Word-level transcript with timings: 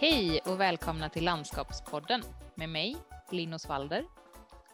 Hej 0.00 0.40
och 0.44 0.60
välkomna 0.60 1.08
till 1.08 1.24
Landskapspodden 1.24 2.22
med 2.54 2.68
mig, 2.68 2.96
Linus 3.30 3.68
Walder. 3.68 4.04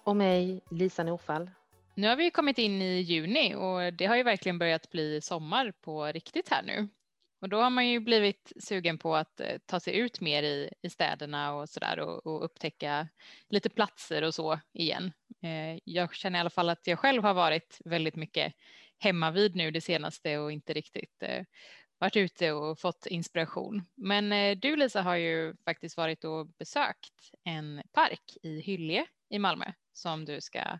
Och 0.04 0.16
mig, 0.16 0.60
Lisa 0.70 1.02
Norfall. 1.02 1.50
Nu 1.94 2.08
har 2.08 2.16
vi 2.16 2.30
kommit 2.30 2.58
in 2.58 2.82
i 2.82 3.00
juni 3.00 3.54
och 3.54 3.94
det 3.94 4.06
har 4.06 4.16
ju 4.16 4.22
verkligen 4.22 4.58
börjat 4.58 4.90
bli 4.90 5.20
sommar 5.20 5.72
på 5.80 6.06
riktigt 6.06 6.48
här 6.48 6.62
nu. 6.62 6.88
Och 7.40 7.48
då 7.48 7.60
har 7.60 7.70
man 7.70 7.88
ju 7.88 8.00
blivit 8.00 8.52
sugen 8.60 8.98
på 8.98 9.16
att 9.16 9.40
eh, 9.40 9.58
ta 9.66 9.80
sig 9.80 9.96
ut 9.96 10.20
mer 10.20 10.42
i, 10.42 10.70
i 10.82 10.90
städerna 10.90 11.54
och 11.54 11.68
så 11.68 11.80
där 11.80 11.98
och, 12.00 12.26
och 12.26 12.44
upptäcka 12.44 13.08
lite 13.48 13.70
platser 13.70 14.22
och 14.22 14.34
så 14.34 14.60
igen. 14.72 15.12
Eh, 15.42 15.78
jag 15.84 16.14
känner 16.14 16.38
i 16.38 16.40
alla 16.40 16.50
fall 16.50 16.68
att 16.68 16.86
jag 16.86 16.98
själv 16.98 17.22
har 17.22 17.34
varit 17.34 17.78
väldigt 17.84 18.16
mycket 18.16 18.54
hemma 18.98 19.30
vid 19.30 19.56
nu 19.56 19.70
det 19.70 19.80
senaste 19.80 20.38
och 20.38 20.52
inte 20.52 20.72
riktigt 20.72 21.22
eh, 21.22 21.44
varit 22.00 22.16
ute 22.16 22.52
och 22.52 22.78
fått 22.78 23.06
inspiration. 23.06 23.82
Men 23.94 24.32
eh, 24.32 24.56
du 24.56 24.76
Lisa 24.76 25.02
har 25.02 25.16
ju 25.16 25.54
faktiskt 25.64 25.96
varit 25.96 26.24
och 26.24 26.46
besökt 26.46 27.30
en 27.44 27.82
park 27.92 28.36
i 28.42 28.60
Hyllie 28.60 29.06
i 29.28 29.38
Malmö 29.38 29.72
som 29.92 30.24
du 30.24 30.40
ska 30.40 30.78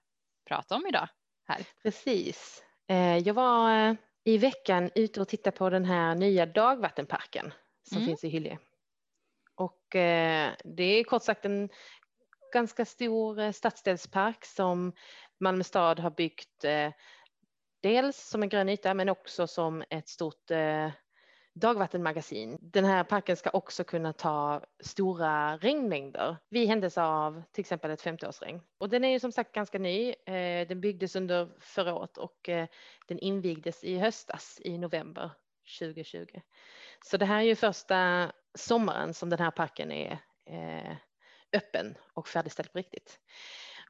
prata 0.49 0.77
om 0.77 0.87
idag 0.87 1.09
här. 1.49 1.67
Precis. 1.83 2.63
Eh, 2.89 3.19
jag 3.19 3.35
var 3.35 3.89
eh, 3.89 3.95
i 4.25 4.39
veckan 4.39 4.91
ute 4.95 5.21
och 5.21 5.29
tittade 5.29 5.57
på 5.57 5.71
den 5.71 5.85
här 5.85 6.15
nya 6.15 6.47
dagvattenparken 6.47 7.53
som 7.89 7.97
mm. 7.97 8.09
finns 8.09 8.25
i 8.25 8.29
Hyllie. 8.29 8.59
Och 9.55 9.87
det 10.65 10.83
är 10.85 11.05
kort 11.05 11.23
sagt 11.23 11.45
en 11.45 11.69
ganska 12.53 12.85
stor 12.85 13.53
stadsdelspark 13.53 14.45
som 14.45 14.93
Malmö 15.41 15.65
stad 15.65 15.99
har 16.01 16.11
byggt 16.11 16.65
dels 17.83 18.29
som 18.29 18.43
en 18.43 18.49
grön 18.49 18.69
yta 18.69 18.95
men 18.95 19.09
också 19.09 19.47
som 19.47 19.85
ett 19.91 20.09
stort 20.09 20.51
dagvattenmagasin. 21.55 22.59
Den 22.61 22.85
här 22.85 23.05
parken 23.05 23.37
ska 23.37 23.51
också 23.51 23.85
kunna 23.85 24.13
ta 24.13 24.63
stora 24.81 25.57
regnmängder 25.57 26.37
vid 26.49 26.69
händelse 26.69 27.03
av 27.03 27.43
till 27.53 27.63
exempel 27.63 27.91
ett 27.91 28.05
50-årsregn. 28.05 28.61
Och 28.79 28.89
den 28.89 29.05
är 29.05 29.09
ju 29.09 29.21
som 29.21 29.33
sagt 29.33 29.53
ganska 29.53 29.79
ny. 29.79 30.09
Eh, 30.09 30.69
den 30.69 30.81
byggdes 30.81 31.17
under 31.17 31.49
förra 31.61 31.95
året 31.95 32.17
och 32.17 32.49
eh, 32.49 32.67
den 33.09 33.19
invigdes 33.19 33.85
i 33.85 33.99
höstas 33.99 34.61
i 34.65 34.79
november 34.79 35.31
2020. 35.79 36.27
Så 37.05 37.17
det 37.17 37.27
här 37.27 37.39
är 37.39 37.45
ju 37.45 37.55
första 37.55 38.33
sommaren 38.55 39.15
som 39.15 39.31
den 39.31 39.39
här 39.39 39.51
parken 39.51 39.93
är 39.93 40.19
eh, 40.47 40.97
öppen 41.53 41.95
och 42.15 42.29
färdigställd 42.29 42.73
på 42.73 42.79
riktigt. 42.79 43.21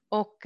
Och 0.08 0.36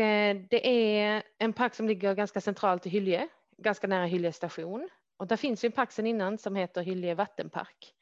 det 0.50 0.68
är 0.68 1.22
en 1.38 1.52
park 1.52 1.74
som 1.74 1.88
ligger 1.88 2.14
ganska 2.14 2.40
centralt 2.40 2.86
i 2.86 2.88
Hyllie, 2.88 3.28
ganska 3.58 3.86
nära 3.86 4.04
Hyllie 4.04 4.32
station. 4.32 4.88
Och 5.16 5.26
där 5.26 5.36
finns 5.36 5.64
ju 5.64 5.66
en 5.66 5.72
park 5.72 5.92
sedan 5.92 6.06
innan 6.06 6.38
som 6.38 6.56
heter 6.56 6.82
Hyllie 6.82 7.14
vattenpark. 7.14 7.94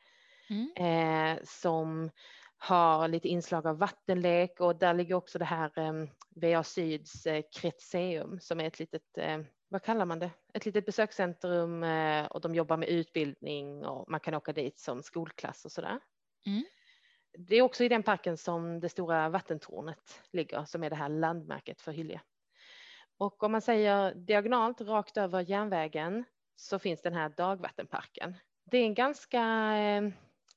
Mm. 0.51 0.73
Eh, 0.77 1.43
som 1.45 2.11
har 2.57 3.09
lite 3.09 3.29
inslag 3.29 3.67
av 3.67 3.79
vattenlek 3.79 4.61
och 4.61 4.77
där 4.77 4.95
ligger 4.95 5.15
också 5.15 5.39
det 5.39 5.45
här 5.45 5.79
eh, 5.79 5.93
VA 6.31 6.63
Syds 6.63 7.27
eh, 7.27 7.43
Kretseum 7.53 8.41
som 8.41 8.61
är 8.61 8.65
ett 8.65 8.79
litet, 8.79 9.19
eh, 9.19 9.41
vad 9.69 9.83
kallar 9.83 10.07
man 10.07 10.19
det, 10.19 10.31
ett 10.55 10.67
litet 10.67 10.87
besökscentrum 10.87 11.83
eh, 11.83 12.27
och 12.27 12.41
de 12.41 12.55
jobbar 12.55 12.77
med 12.77 12.89
utbildning 12.89 13.85
och 13.85 14.11
man 14.11 14.21
kan 14.21 14.35
åka 14.35 14.53
dit 14.53 14.79
som 14.79 15.03
skolklass 15.03 15.65
och 15.65 15.73
sådär. 15.73 16.01
Mm. 16.47 16.65
Det 17.39 17.57
är 17.57 17.63
också 17.63 17.85
i 17.85 17.89
den 17.89 18.03
parken 18.03 18.37
som 18.37 18.81
det 18.81 18.89
stora 18.89 19.29
vattentornet 19.29 20.23
ligger 20.33 20.65
som 20.65 20.85
är 20.85 20.91
det 20.91 20.97
här 20.97 21.09
landmärket 21.09 21.81
för 21.81 21.93
Hyllie. 21.93 22.21
Och 23.19 23.43
om 23.43 23.53
man 23.53 23.63
säger 23.63 24.15
diagonalt 24.15 24.81
rakt 24.81 25.17
över 25.17 25.41
järnvägen 25.41 26.25
så 26.57 26.79
finns 26.79 27.03
den 27.03 27.15
här 27.15 27.29
dagvattenparken. 27.29 28.37
Det 28.65 28.79
är 28.79 28.85
en 28.85 28.95
ganska 28.95 29.43
eh, 29.77 30.09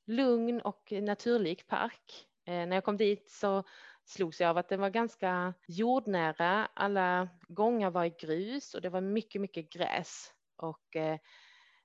lugn 0.06 0.62
och 0.62 0.92
naturlik 0.92 1.68
park. 1.68 2.28
Eh, 2.46 2.68
när 2.68 2.76
jag 2.76 2.84
kom 2.84 2.98
dit 2.98 3.30
så 3.30 3.64
slogs 4.06 4.42
jag 4.42 4.50
av 4.50 4.58
att 4.58 4.70
den 4.70 4.82
var 4.82 4.90
ganska 4.90 5.54
jordnära. 5.68 6.70
Alla 6.74 7.30
gångar 7.48 7.90
var 7.90 8.06
i 8.06 8.16
grus 8.20 8.74
och 8.74 8.82
det 8.82 8.90
var 8.90 9.02
mycket, 9.02 9.42
mycket 9.42 9.70
gräs 9.70 10.34
och 10.56 10.96
eh, 10.96 11.20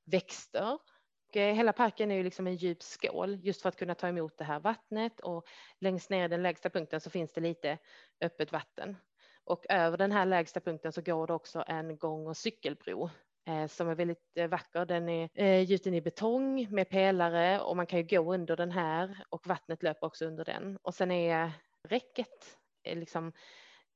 växter. 0.05 0.73
Och 0.73 1.35
hela 1.35 1.73
parken 1.73 2.11
är 2.11 2.15
ju 2.15 2.23
liksom 2.23 2.47
en 2.47 2.57
djup 2.57 2.83
skål 2.83 3.39
just 3.43 3.63
för 3.63 3.69
att 3.69 3.77
kunna 3.77 3.95
ta 3.95 4.09
emot 4.09 4.39
det 4.39 4.45
här 4.45 4.61
vattnet 4.61 5.21
och 5.21 5.47
längst 5.79 6.11
ner 6.11 6.25
i 6.25 6.29
den 6.29 6.43
lägsta 6.43 6.71
punkten 6.71 7.01
så 7.01 7.11
finns 7.11 7.33
det 7.33 7.41
lite 7.41 7.79
öppet 8.21 8.53
vatten. 8.53 8.97
Och 9.45 9.67
över 9.69 9.99
den 9.99 10.13
här 10.13 10.27
lägsta 10.27 10.61
punkten 10.61 10.93
så 10.93 11.03
går 11.03 11.27
det 11.27 11.33
också 11.33 11.65
en 11.67 11.99
gång 11.99 12.27
och 12.27 12.37
cykelbro 12.37 13.11
som 13.69 13.89
är 13.89 13.95
väldigt 13.95 14.37
eh, 14.37 14.49
vacker. 14.49 14.87
Den 14.87 15.09
är 15.09 15.29
eh, 15.35 15.63
gjuten 15.63 15.95
i 15.95 16.01
betong 16.01 16.71
med 16.71 16.89
pelare 16.89 17.61
och 17.61 17.77
man 17.77 17.87
kan 17.87 17.99
ju 17.99 18.05
gå 18.05 18.35
under 18.35 18.57
den 18.57 18.71
här 18.71 19.25
och 19.29 19.47
vattnet 19.47 19.83
löper 19.83 20.07
också 20.07 20.27
under 20.27 20.45
den. 20.45 20.77
Och 20.83 20.95
sen 20.95 21.11
är 21.11 21.53
räcket 21.89 22.59
liksom 22.85 23.33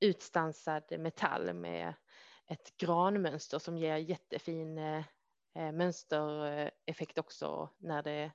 utstansad 0.00 0.82
metall 0.98 1.54
med 1.54 1.94
ett 2.46 2.76
granmönster 2.76 3.58
som 3.58 3.78
ger 3.78 3.96
jättefin 3.96 4.80
mönstereffekt 5.72 7.18
också 7.18 7.70
när 7.78 8.02
det 8.02 8.32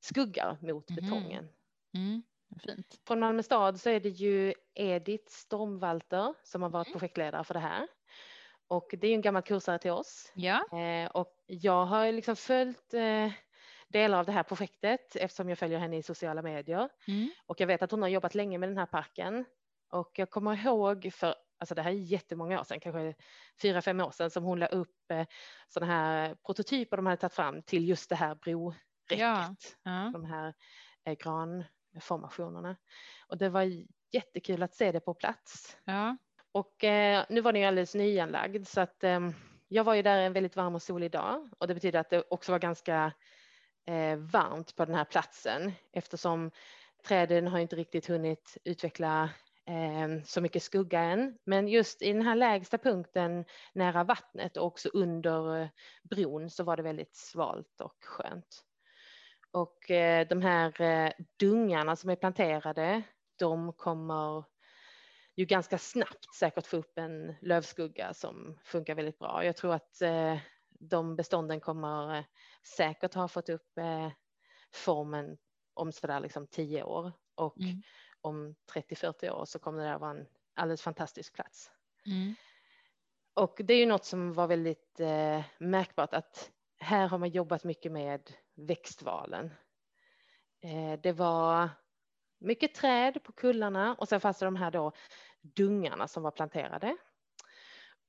skuggar 0.00 0.58
mot 0.60 0.90
mm. 0.90 1.04
betongen. 1.04 1.48
Mm. 1.94 2.22
Fint. 2.62 3.00
Från 3.06 3.20
Malmö 3.20 3.42
stad 3.42 3.80
så 3.80 3.90
är 3.90 4.00
det 4.00 4.08
ju 4.08 4.54
Edith 4.74 5.32
Stormvalter 5.32 6.34
som 6.42 6.62
har 6.62 6.70
varit 6.70 6.86
mm. 6.86 6.98
projektledare 6.98 7.44
för 7.44 7.54
det 7.54 7.60
här. 7.60 7.88
Och 8.68 8.94
det 8.98 9.06
är 9.06 9.08
ju 9.08 9.14
en 9.14 9.20
gammal 9.20 9.42
kursare 9.42 9.78
till 9.78 9.90
oss. 9.90 10.32
Ja. 10.34 10.78
Eh, 10.78 11.10
och 11.10 11.34
jag 11.46 11.86
har 11.86 12.12
liksom 12.12 12.36
följt 12.36 12.94
eh, 12.94 13.32
delar 13.88 14.18
av 14.18 14.26
det 14.26 14.32
här 14.32 14.42
projektet 14.42 15.16
eftersom 15.16 15.48
jag 15.48 15.58
följer 15.58 15.78
henne 15.78 15.96
i 15.96 16.02
sociala 16.02 16.42
medier. 16.42 16.88
Mm. 17.08 17.30
Och 17.46 17.60
jag 17.60 17.66
vet 17.66 17.82
att 17.82 17.90
hon 17.90 18.02
har 18.02 18.08
jobbat 18.08 18.34
länge 18.34 18.58
med 18.58 18.68
den 18.68 18.78
här 18.78 18.86
parken. 18.86 19.44
Och 19.90 20.10
jag 20.18 20.30
kommer 20.30 20.66
ihåg 20.66 21.10
för, 21.12 21.34
alltså 21.58 21.74
det 21.74 21.82
här 21.82 21.90
är 21.90 21.94
jättemånga 21.94 22.60
år 22.60 22.64
sedan, 22.64 22.80
kanske 22.80 23.14
fyra, 23.62 23.82
fem 23.82 24.00
år 24.00 24.10
sedan 24.10 24.30
som 24.30 24.44
hon 24.44 24.58
la 24.58 24.66
upp 24.66 25.10
eh, 25.10 25.26
sådana 25.68 25.92
här 25.92 26.34
prototyper 26.34 26.96
de 26.96 27.06
hade 27.06 27.16
tagit 27.16 27.34
fram 27.34 27.62
till 27.62 27.88
just 27.88 28.08
det 28.08 28.16
här 28.16 28.34
broräcket. 28.34 29.18
Ja. 29.18 29.54
Ja. 29.82 30.10
De 30.12 30.24
här 30.24 30.54
eh, 31.04 31.14
granformationerna. 31.14 32.76
Och 33.28 33.38
det 33.38 33.48
var 33.48 33.72
jättekul 34.12 34.62
att 34.62 34.74
se 34.74 34.92
det 34.92 35.00
på 35.00 35.14
plats. 35.14 35.76
Ja. 35.84 36.16
Och 36.56 36.84
eh, 36.84 37.24
nu 37.28 37.40
var 37.40 37.52
den 37.52 37.60
ju 37.60 37.68
alldeles 37.68 37.94
nyanlagd 37.94 38.68
så 38.68 38.80
att 38.80 39.04
eh, 39.04 39.20
jag 39.68 39.84
var 39.84 39.94
ju 39.94 40.02
där 40.02 40.18
en 40.18 40.32
väldigt 40.32 40.56
varm 40.56 40.74
och 40.74 40.82
solig 40.82 41.10
dag 41.10 41.48
och 41.58 41.68
det 41.68 41.74
betyder 41.74 42.00
att 42.00 42.10
det 42.10 42.24
också 42.30 42.52
var 42.52 42.58
ganska 42.58 43.12
eh, 43.86 44.16
varmt 44.16 44.76
på 44.76 44.84
den 44.84 44.94
här 44.94 45.04
platsen 45.04 45.72
eftersom 45.92 46.50
träden 47.08 47.48
har 47.48 47.58
inte 47.58 47.76
riktigt 47.76 48.06
hunnit 48.06 48.58
utveckla 48.64 49.30
eh, 49.66 50.22
så 50.24 50.40
mycket 50.40 50.62
skugga 50.62 51.00
än. 51.00 51.38
Men 51.44 51.68
just 51.68 52.02
i 52.02 52.12
den 52.12 52.22
här 52.22 52.34
lägsta 52.34 52.78
punkten 52.78 53.44
nära 53.72 54.04
vattnet 54.04 54.56
och 54.56 54.66
också 54.66 54.88
under 54.88 55.60
eh, 55.60 55.68
bron 56.02 56.50
så 56.50 56.64
var 56.64 56.76
det 56.76 56.82
väldigt 56.82 57.16
svalt 57.16 57.80
och 57.80 58.04
skönt. 58.04 58.64
Och 59.50 59.90
eh, 59.90 60.28
de 60.28 60.42
här 60.42 60.80
eh, 60.80 61.12
dungarna 61.38 61.96
som 61.96 62.10
är 62.10 62.16
planterade, 62.16 63.02
de 63.38 63.72
kommer 63.72 64.44
ju 65.36 65.44
ganska 65.44 65.78
snabbt 65.78 66.34
säkert 66.34 66.66
få 66.66 66.76
upp 66.76 66.98
en 66.98 67.34
lövskugga 67.40 68.14
som 68.14 68.58
funkar 68.64 68.94
väldigt 68.94 69.18
bra. 69.18 69.44
Jag 69.44 69.56
tror 69.56 69.74
att 69.74 70.02
eh, 70.02 70.38
de 70.68 71.16
bestånden 71.16 71.60
kommer 71.60 72.18
eh, 72.18 72.24
säkert 72.76 73.14
ha 73.14 73.28
fått 73.28 73.48
upp 73.48 73.78
eh, 73.78 74.10
formen 74.72 75.38
om 75.74 75.92
sådär 75.92 76.20
liksom 76.20 76.46
tio 76.46 76.82
år 76.82 77.12
och 77.34 77.60
mm. 77.60 77.82
om 78.20 78.54
30-40 78.72 79.30
år 79.30 79.44
så 79.44 79.58
kommer 79.58 79.82
det 79.82 79.88
där 79.88 79.98
vara 79.98 80.10
en 80.10 80.26
alldeles 80.54 80.82
fantastisk 80.82 81.34
plats. 81.34 81.70
Mm. 82.06 82.34
Och 83.34 83.60
det 83.64 83.74
är 83.74 83.78
ju 83.78 83.86
något 83.86 84.04
som 84.04 84.32
var 84.32 84.46
väldigt 84.46 85.00
eh, 85.00 85.44
märkbart 85.58 86.14
att 86.14 86.50
här 86.78 87.08
har 87.08 87.18
man 87.18 87.28
jobbat 87.28 87.64
mycket 87.64 87.92
med 87.92 88.30
växtvalen. 88.54 89.50
Eh, 90.60 91.00
det 91.02 91.12
var 91.12 91.68
mycket 92.38 92.74
träd 92.74 93.22
på 93.22 93.32
kullarna 93.32 93.94
och 93.94 94.08
sen 94.08 94.20
fanns 94.20 94.38
det 94.38 94.44
de 94.44 94.56
här 94.56 94.70
då 94.70 94.92
dungarna 95.40 96.08
som 96.08 96.22
var 96.22 96.30
planterade. 96.30 96.96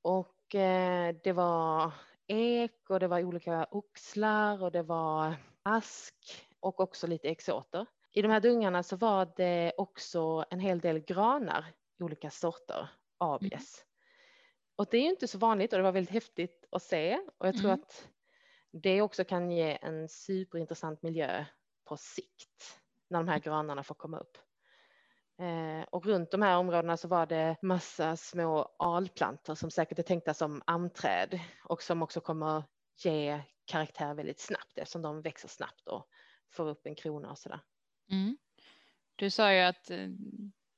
Och 0.01 0.55
eh, 0.55 1.15
det 1.23 1.31
var 1.31 1.91
ek 2.27 2.89
och 2.89 2.99
det 2.99 3.07
var 3.07 3.23
olika 3.23 3.67
oxlar 3.71 4.63
och 4.63 4.71
det 4.71 4.83
var 4.83 5.35
ask 5.63 6.15
och 6.59 6.79
också 6.79 7.07
lite 7.07 7.29
exoter. 7.29 7.85
I 8.11 8.21
de 8.21 8.31
här 8.31 8.39
dungarna 8.39 8.83
så 8.83 8.95
var 8.95 9.33
det 9.35 9.73
också 9.77 10.45
en 10.49 10.59
hel 10.59 10.79
del 10.79 10.99
granar 10.99 11.65
i 11.99 12.03
olika 12.03 12.29
sorter, 12.29 12.89
abies. 13.17 13.81
Mm. 13.81 13.87
Och 14.75 14.87
det 14.91 14.97
är 14.97 15.01
ju 15.01 15.09
inte 15.09 15.27
så 15.27 15.37
vanligt 15.37 15.73
och 15.73 15.79
det 15.79 15.83
var 15.83 15.91
väldigt 15.91 16.13
häftigt 16.13 16.65
att 16.71 16.83
se 16.83 17.19
och 17.37 17.47
jag 17.47 17.55
tror 17.55 17.69
mm. 17.69 17.79
att 17.81 18.07
det 18.71 19.01
också 19.01 19.23
kan 19.23 19.51
ge 19.51 19.77
en 19.81 20.09
superintressant 20.09 21.01
miljö 21.01 21.45
på 21.85 21.97
sikt 21.97 22.79
när 23.09 23.19
de 23.19 23.27
här 23.27 23.39
granarna 23.39 23.83
får 23.83 23.95
komma 23.95 24.17
upp. 24.17 24.37
Eh, 25.39 25.83
och 25.89 26.05
runt 26.05 26.31
de 26.31 26.41
här 26.41 26.57
områdena 26.57 26.97
så 26.97 27.07
var 27.07 27.25
det 27.25 27.55
massa 27.61 28.17
små 28.17 28.75
alplantor 28.79 29.55
som 29.55 29.71
säkert 29.71 29.99
är 29.99 30.03
tänkta 30.03 30.33
som 30.33 30.61
amträd 30.65 31.39
och 31.63 31.83
som 31.83 32.03
också 32.03 32.21
kommer 32.21 32.63
ge 33.03 33.41
karaktär 33.65 34.13
väldigt 34.13 34.39
snabbt 34.39 34.77
eftersom 34.77 35.01
de 35.01 35.21
växer 35.21 35.47
snabbt 35.47 35.87
och 35.87 36.07
får 36.51 36.69
upp 36.69 36.85
en 36.85 36.95
krona 36.95 37.31
och 37.31 37.37
sådär. 37.37 37.59
Mm. 38.11 38.37
Du 39.15 39.29
sa 39.29 39.53
ju 39.53 39.59
att 39.59 39.89
eh, 39.89 40.07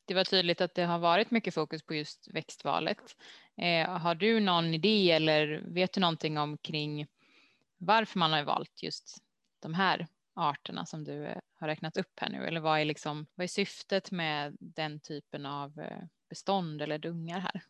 det 0.06 0.14
var 0.14 0.24
tydligt 0.24 0.62
att 0.62 0.76
det 0.76 0.84
har 0.84 1.00
varit 1.00 1.32
mycket 1.32 1.54
fokus 1.54 1.84
på 1.84 1.94
just 1.94 2.28
växtvalet. 2.28 3.16
Eh, 3.58 3.90
har 3.90 4.16
du 4.16 4.40
någon 4.40 4.74
idé 4.74 5.12
eller 5.12 5.64
vet 5.66 5.94
du 5.94 6.02
någonting 6.02 6.38
om 6.38 6.58
kring 6.58 7.08
varför 7.78 8.20
man 8.20 8.34
har 8.34 8.44
valt 8.44 8.84
just 8.84 9.18
de 9.60 9.74
här 9.74 10.08
arterna 10.36 10.86
som 10.86 11.04
du 11.04 11.26
eh, 11.26 11.40
har 11.60 11.68
räknat 11.68 11.98
upp 11.98 12.20
här 12.20 12.30
nu? 12.30 12.48
Eller 12.48 12.62
vad 12.62 12.80
är, 12.80 12.86
liksom, 12.86 13.28
vad 13.36 13.44
är 13.44 13.48
syftet 13.48 14.12
med 14.12 14.58
den 14.60 15.00
typen 15.00 15.46
av 15.46 15.80
eh, 15.80 16.04
bestånd 16.30 16.82
eller 16.82 16.98
dungar 16.98 17.40
här? 17.40 17.62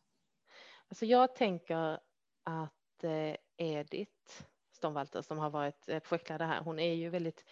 Alltså 0.87 1.05
jag 1.05 1.35
tänker 1.35 1.99
att 2.43 3.03
eh, 3.03 3.35
Edith 3.57 4.43
Stomvalter 4.71 5.21
som 5.21 5.37
har 5.37 5.49
varit 5.49 5.85
projektledare 5.85 6.47
här, 6.47 6.61
hon 6.61 6.79
är 6.79 6.93
ju 6.93 7.09
väldigt 7.09 7.45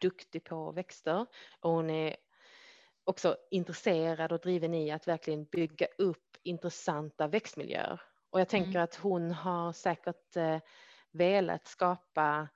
duktig 0.00 0.44
på 0.44 0.72
växter 0.72 1.26
och 1.60 1.70
hon 1.70 1.90
är 1.90 2.16
också 3.04 3.36
intresserad 3.50 4.32
och 4.32 4.40
driven 4.40 4.74
i 4.74 4.90
att 4.90 5.08
verkligen 5.08 5.44
bygga 5.44 5.86
upp 5.98 6.36
intressanta 6.42 7.26
växtmiljöer. 7.26 8.00
Och 8.30 8.40
jag 8.40 8.48
tänker 8.48 8.70
mm. 8.70 8.84
att 8.84 8.94
hon 8.94 9.30
har 9.30 9.72
säkert 9.72 10.36
eh, 10.36 10.58
velat 11.10 11.66
skapa 11.66 12.48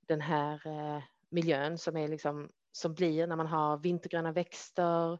den 0.00 0.20
här 0.20 0.66
eh, 0.66 1.02
miljön 1.28 1.78
som 1.78 1.96
är 1.96 2.08
liksom 2.08 2.52
som 2.76 2.94
blir 2.94 3.26
när 3.26 3.36
man 3.36 3.46
har 3.46 3.76
vintergröna 3.76 4.32
växter 4.32 5.18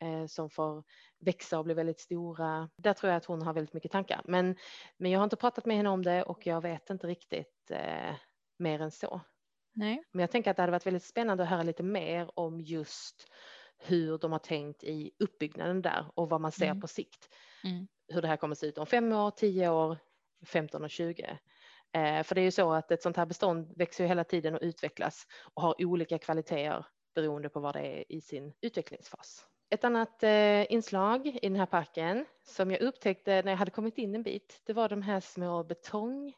eh, 0.00 0.26
som 0.26 0.50
får 0.50 0.84
växa 1.18 1.58
och 1.58 1.64
bli 1.64 1.74
väldigt 1.74 2.00
stora. 2.00 2.70
Där 2.76 2.92
tror 2.92 3.10
jag 3.12 3.16
att 3.16 3.24
hon 3.24 3.42
har 3.42 3.52
väldigt 3.52 3.74
mycket 3.74 3.92
tankar. 3.92 4.20
Men, 4.24 4.56
men 4.96 5.10
jag 5.10 5.18
har 5.20 5.24
inte 5.24 5.36
pratat 5.36 5.66
med 5.66 5.76
henne 5.76 5.88
om 5.88 6.02
det 6.02 6.22
och 6.22 6.46
jag 6.46 6.60
vet 6.60 6.90
inte 6.90 7.06
riktigt 7.06 7.70
eh, 7.70 8.14
mer 8.58 8.80
än 8.80 8.90
så. 8.90 9.20
Nej. 9.74 10.02
Men 10.12 10.20
jag 10.20 10.30
tänker 10.30 10.50
att 10.50 10.56
det 10.56 10.62
hade 10.62 10.72
varit 10.72 10.86
väldigt 10.86 11.04
spännande 11.04 11.42
att 11.42 11.48
höra 11.48 11.62
lite 11.62 11.82
mer 11.82 12.30
om 12.38 12.60
just 12.60 13.26
hur 13.78 14.18
de 14.18 14.32
har 14.32 14.38
tänkt 14.38 14.84
i 14.84 15.10
uppbyggnaden 15.18 15.82
där 15.82 16.06
och 16.14 16.28
vad 16.28 16.40
man 16.40 16.52
ser 16.52 16.66
mm. 16.66 16.80
på 16.80 16.86
sikt. 16.86 17.28
Mm. 17.64 17.86
Hur 18.08 18.22
det 18.22 18.28
här 18.28 18.36
kommer 18.36 18.52
att 18.52 18.58
se 18.58 18.66
ut 18.66 18.78
om 18.78 18.86
fem 18.86 19.12
år, 19.12 19.30
tio 19.30 19.68
år, 19.68 19.98
15 20.46 20.84
och 20.84 20.90
20. 20.90 21.38
Eh, 21.92 22.22
för 22.22 22.34
det 22.34 22.40
är 22.40 22.44
ju 22.44 22.50
så 22.50 22.72
att 22.72 22.90
ett 22.90 23.02
sånt 23.02 23.16
här 23.16 23.26
bestånd 23.26 23.72
växer 23.76 24.04
ju 24.04 24.08
hela 24.08 24.24
tiden 24.24 24.54
och 24.54 24.62
utvecklas 24.62 25.26
och 25.54 25.62
har 25.62 25.84
olika 25.84 26.18
kvaliteter 26.18 26.86
beroende 27.16 27.48
på 27.48 27.60
vad 27.60 27.74
det 27.74 27.80
är 27.80 28.12
i 28.12 28.20
sin 28.20 28.52
utvecklingsfas. 28.60 29.46
Ett 29.70 29.84
annat 29.84 30.22
eh, 30.22 30.72
inslag 30.72 31.26
i 31.26 31.48
den 31.48 31.56
här 31.56 31.66
parken 31.66 32.24
som 32.44 32.70
jag 32.70 32.80
upptäckte 32.80 33.42
när 33.42 33.52
jag 33.52 33.58
hade 33.58 33.70
kommit 33.70 33.98
in 33.98 34.14
en 34.14 34.22
bit, 34.22 34.60
det 34.64 34.72
var 34.72 34.88
de 34.88 35.02
här 35.02 35.20
små 35.20 35.64
betong 35.64 36.32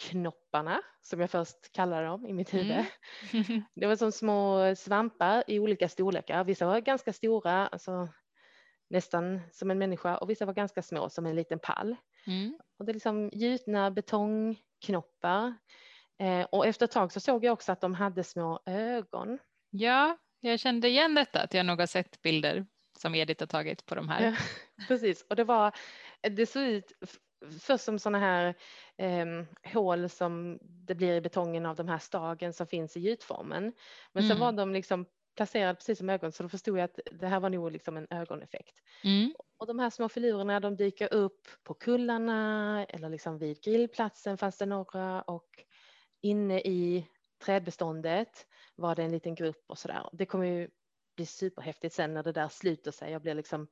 knopparna 0.00 0.82
som 1.02 1.20
jag 1.20 1.30
först 1.30 1.72
kallade 1.72 2.06
dem 2.06 2.26
i 2.26 2.32
mitt 2.32 2.54
huvud. 2.54 2.84
Mm. 3.32 3.62
det 3.74 3.86
var 3.86 3.96
som 3.96 4.12
små 4.12 4.74
svampar 4.76 5.44
i 5.46 5.58
olika 5.58 5.88
storlekar. 5.88 6.44
Vissa 6.44 6.66
var 6.66 6.80
ganska 6.80 7.12
stora, 7.12 7.66
alltså 7.66 8.08
nästan 8.90 9.40
som 9.52 9.70
en 9.70 9.78
människa 9.78 10.16
och 10.16 10.30
vissa 10.30 10.46
var 10.46 10.54
ganska 10.54 10.82
små 10.82 11.08
som 11.08 11.26
en 11.26 11.36
liten 11.36 11.58
pall. 11.58 11.96
Mm. 12.26 12.58
Och 12.78 12.84
det 12.84 12.92
är 12.92 12.94
liksom 12.94 13.30
gjutna 13.32 13.90
betongknoppar. 13.90 15.54
Eh, 16.18 16.46
och 16.52 16.66
efter 16.66 16.84
ett 16.84 16.92
tag 16.92 17.12
så 17.12 17.20
såg 17.20 17.44
jag 17.44 17.52
också 17.52 17.72
att 17.72 17.80
de 17.80 17.94
hade 17.94 18.24
små 18.24 18.60
ögon. 18.66 19.38
Ja, 19.70 20.18
jag 20.40 20.60
kände 20.60 20.88
igen 20.88 21.14
detta, 21.14 21.42
att 21.42 21.54
jag 21.54 21.66
nog 21.66 21.80
har 21.80 21.86
sett 21.86 22.22
bilder 22.22 22.66
som 22.98 23.14
Edith 23.14 23.42
har 23.42 23.46
tagit 23.46 23.86
på 23.86 23.94
de 23.94 24.08
här. 24.08 24.22
Ja, 24.22 24.36
precis, 24.88 25.26
och 25.30 25.36
det 25.36 25.44
var, 25.44 25.72
det 26.20 26.46
såg 26.46 26.62
ut 26.62 26.92
först 27.60 27.84
som 27.84 27.98
sådana 27.98 28.18
här 28.18 28.54
eh, 28.96 29.26
hål 29.72 30.08
som 30.08 30.58
det 30.62 30.94
blir 30.94 31.14
i 31.14 31.20
betongen 31.20 31.66
av 31.66 31.76
de 31.76 31.88
här 31.88 31.98
stagen 31.98 32.52
som 32.52 32.66
finns 32.66 32.96
i 32.96 33.00
gjutformen. 33.00 33.72
Men 34.12 34.24
mm. 34.24 34.28
sen 34.28 34.40
var 34.40 34.52
de 34.52 34.72
liksom 34.72 35.06
placerade 35.36 35.74
precis 35.74 35.98
som 35.98 36.10
ögon 36.10 36.32
så 36.32 36.42
då 36.42 36.48
förstod 36.48 36.78
jag 36.78 36.84
att 36.84 36.98
det 37.12 37.26
här 37.26 37.40
var 37.40 37.50
nog 37.50 37.72
liksom 37.72 37.96
en 37.96 38.06
ögoneffekt. 38.10 38.74
Mm. 39.04 39.34
Och 39.56 39.66
de 39.66 39.78
här 39.78 39.90
små 39.90 40.08
filurerna 40.08 40.60
de 40.60 40.76
dyker 40.76 41.14
upp 41.14 41.48
på 41.62 41.74
kullarna 41.74 42.84
eller 42.88 43.08
liksom 43.08 43.38
vid 43.38 43.62
grillplatsen 43.62 44.38
fanns 44.38 44.58
det 44.58 44.66
några 44.66 45.22
och 45.22 45.64
inne 46.22 46.60
i 46.60 47.06
trädbeståndet 47.38 48.46
var 48.74 48.94
det 48.94 49.02
en 49.02 49.12
liten 49.12 49.34
grupp 49.34 49.64
och 49.66 49.78
sådär. 49.78 50.08
Det 50.12 50.26
kommer 50.26 50.46
ju 50.46 50.70
bli 51.16 51.26
superhäftigt 51.26 51.94
sen 51.94 52.14
när 52.14 52.22
det 52.22 52.32
där 52.32 52.48
sluter 52.48 52.90
sig 52.90 53.16
och 53.16 53.22
blir 53.22 53.34
liksom 53.34 53.68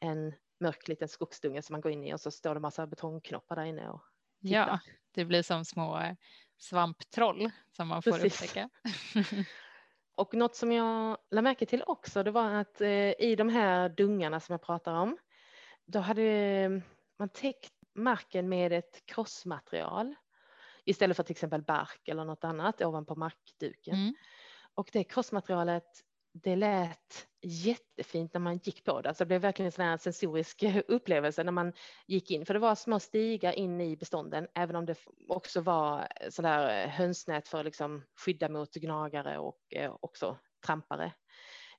en 0.00 0.34
mörk 0.60 0.88
liten 0.88 1.08
skogsdunge 1.08 1.62
som 1.62 1.74
man 1.74 1.80
går 1.80 1.92
in 1.92 2.04
i 2.04 2.14
och 2.14 2.20
så 2.20 2.30
står 2.30 2.54
det 2.54 2.60
massa 2.60 2.86
betongknoppar 2.86 3.56
där 3.56 3.64
inne 3.64 3.88
och 3.88 4.02
tittar. 4.42 4.54
Ja, 4.54 4.80
det 5.10 5.24
blir 5.24 5.42
som 5.42 5.64
små 5.64 5.98
eh, 6.00 6.14
svamptroll 6.58 7.50
som 7.72 7.88
man 7.88 8.02
får 8.02 8.10
Precis. 8.12 8.42
upptäcka. 8.42 8.68
och 10.14 10.34
något 10.34 10.56
som 10.56 10.72
jag 10.72 11.18
lade 11.30 11.42
märke 11.42 11.66
till 11.66 11.82
också, 11.86 12.22
det 12.22 12.30
var 12.30 12.54
att 12.54 12.80
eh, 12.80 13.20
i 13.20 13.34
de 13.38 13.48
här 13.48 13.88
dungarna 13.88 14.40
som 14.40 14.52
jag 14.52 14.62
pratar 14.62 14.92
om, 14.94 15.18
då 15.86 15.98
hade 15.98 16.82
man 17.18 17.28
täckt 17.28 17.72
marken 17.94 18.48
med 18.48 18.72
ett 18.72 19.06
krossmaterial 19.06 20.14
istället 20.88 21.16
för 21.16 21.22
till 21.22 21.32
exempel 21.32 21.62
bark 21.62 22.08
eller 22.08 22.24
något 22.24 22.44
annat 22.44 22.82
ovanpå 22.82 23.14
markduken. 23.14 23.94
Mm. 23.94 24.14
Och 24.74 24.88
det 24.92 25.04
krossmaterialet 25.04 26.04
det 26.32 26.56
lät 26.56 27.26
jättefint 27.42 28.34
när 28.34 28.40
man 28.40 28.56
gick 28.56 28.84
på 28.84 29.00
det. 29.00 29.08
Alltså 29.08 29.24
det 29.24 29.28
blev 29.28 29.40
verkligen 29.40 29.66
en 29.66 29.72
sån 29.72 29.98
sensorisk 29.98 30.62
upplevelse 30.88 31.44
när 31.44 31.52
man 31.52 31.72
gick 32.06 32.30
in. 32.30 32.46
För 32.46 32.54
det 32.54 32.60
var 32.60 32.74
små 32.74 33.00
stigar 33.00 33.52
in 33.52 33.80
i 33.80 33.96
bestånden, 33.96 34.46
även 34.54 34.76
om 34.76 34.86
det 34.86 34.98
också 35.28 35.60
var 35.60 36.08
sådär 36.30 36.86
hönsnät 36.86 37.48
för 37.48 37.58
att 37.58 37.64
liksom 37.64 38.04
skydda 38.24 38.48
mot 38.48 38.74
gnagare 38.74 39.38
och 39.38 39.58
eh, 39.70 39.96
också 40.00 40.38
trampare. 40.66 41.12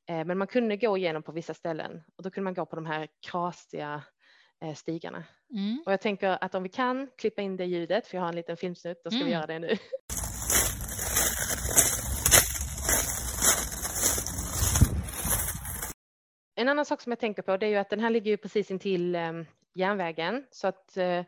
Eh, 0.09 0.25
men 0.25 0.38
man 0.38 0.47
kunde 0.47 0.77
gå 0.77 0.97
igenom 0.97 1.23
på 1.23 1.31
vissa 1.31 1.53
ställen 1.53 2.03
och 2.15 2.23
då 2.23 2.31
kunde 2.31 2.44
man 2.44 2.53
gå 2.53 2.65
på 2.65 2.75
de 2.75 2.85
här 2.85 3.07
krasiga 3.27 3.94
eh, 3.94 4.01
stigarna. 4.75 5.23
Mm. 5.51 5.83
Och 5.85 5.91
jag 5.91 6.01
tänker 6.01 6.44
att 6.44 6.56
om 6.56 6.63
vi 6.63 6.69
kan 6.69 7.09
klippa 7.17 7.41
in 7.41 7.57
det 7.57 7.65
ljudet, 7.65 8.07
för 8.07 8.17
jag 8.17 8.21
har 8.21 8.29
en 8.29 8.35
liten 8.35 8.57
filmsnutt, 8.57 9.03
då 9.03 9.09
ska 9.09 9.17
mm. 9.17 9.27
vi 9.27 9.33
göra 9.33 9.47
det 9.47 9.59
nu. 9.59 9.77
En 16.56 16.69
annan 16.69 16.85
sak 16.85 17.01
som 17.01 17.11
jag 17.11 17.19
tänker 17.19 17.42
på 17.42 17.57
det 17.57 17.66
är 17.66 17.69
ju 17.69 17.75
att 17.75 17.89
den 17.89 17.99
här 17.99 18.09
ligger 18.09 18.31
ju 18.31 18.37
precis 18.37 18.71
intill 18.71 19.16
eh, 19.16 19.31
järnvägen 19.73 20.45
så 20.51 20.68
att 20.68 20.97
eh, 20.97 21.23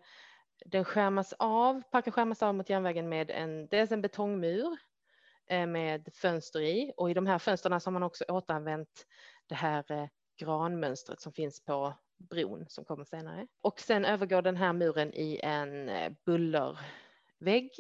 den 0.66 0.86
skärmas 0.86 1.34
av, 1.40 1.82
parken 1.92 2.14
skärmas 2.14 2.44
av 2.44 2.56
mot 2.56 2.70
järnvägen 2.70 3.10
med 3.10 3.32
en, 3.32 3.68
dels 3.68 3.92
en 3.92 4.02
betongmur 4.02 4.78
eh, 5.48 5.66
med 5.68 6.10
fönster 6.14 6.62
i 6.62 6.94
och 6.98 7.12
i 7.12 7.14
de 7.14 7.28
här 7.28 7.40
fönstren 7.40 7.82
så 7.82 7.88
har 7.88 7.94
man 7.94 8.04
också 8.04 8.24
återanvänt 8.28 9.06
det 9.48 9.56
här 9.56 9.92
eh, 9.92 10.08
granmönstret 10.42 11.22
som 11.22 11.34
finns 11.34 11.66
på 11.66 11.94
bron 12.18 12.66
som 12.68 12.86
kommer 12.86 13.06
senare. 13.06 13.48
Och 13.62 13.80
sen 13.80 14.06
övergår 14.06 14.42
den 14.42 14.58
här 14.58 14.74
muren 14.74 15.14
i 15.14 15.40
en 15.44 15.90
eh, 15.90 16.12
bullervägg 16.26 17.72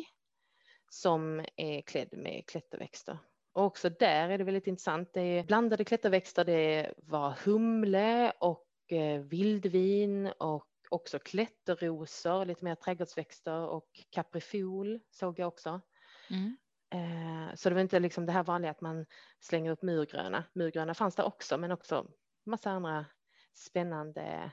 som 0.89 1.45
är 1.55 1.81
klädd 1.81 2.17
med 2.17 2.45
klätterväxter. 2.47 3.17
Och 3.53 3.65
också 3.65 3.89
där 3.89 4.29
är 4.29 4.37
det 4.37 4.43
väldigt 4.43 4.67
intressant. 4.67 5.13
Det 5.13 5.21
är 5.21 5.43
blandade 5.43 5.83
klätterväxter. 5.83 6.45
Det 6.45 6.93
var 6.97 7.31
humle 7.45 8.33
och 8.39 8.67
eh, 8.87 9.21
vildvin 9.21 10.27
och 10.27 10.67
också 10.89 11.19
klätterrosor, 11.19 12.45
lite 12.45 12.65
mer 12.65 12.75
trädgårdsväxter 12.75 13.67
och 13.67 13.87
kaprifol 14.09 14.99
såg 15.09 15.39
jag 15.39 15.47
också. 15.47 15.81
Mm. 16.29 16.57
Eh, 16.93 17.55
så 17.55 17.69
det 17.69 17.75
var 17.75 17.81
inte 17.81 17.99
liksom 17.99 18.25
det 18.25 18.31
här 18.31 18.43
vanliga 18.43 18.71
att 18.71 18.81
man 18.81 19.05
slänger 19.39 19.71
upp 19.71 19.81
murgröna. 19.81 20.43
Murgröna 20.53 20.93
fanns 20.93 21.15
där 21.15 21.23
också, 21.23 21.57
men 21.57 21.71
också 21.71 22.07
massa 22.51 22.71
andra 22.71 23.05
spännande 23.53 24.51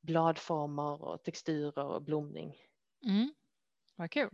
bladformer 0.00 1.02
och 1.02 1.22
texturer 1.22 1.84
och 1.84 2.02
blomning. 2.02 2.56
Mm. 3.04 3.34
Vad 3.96 4.10
kul. 4.10 4.30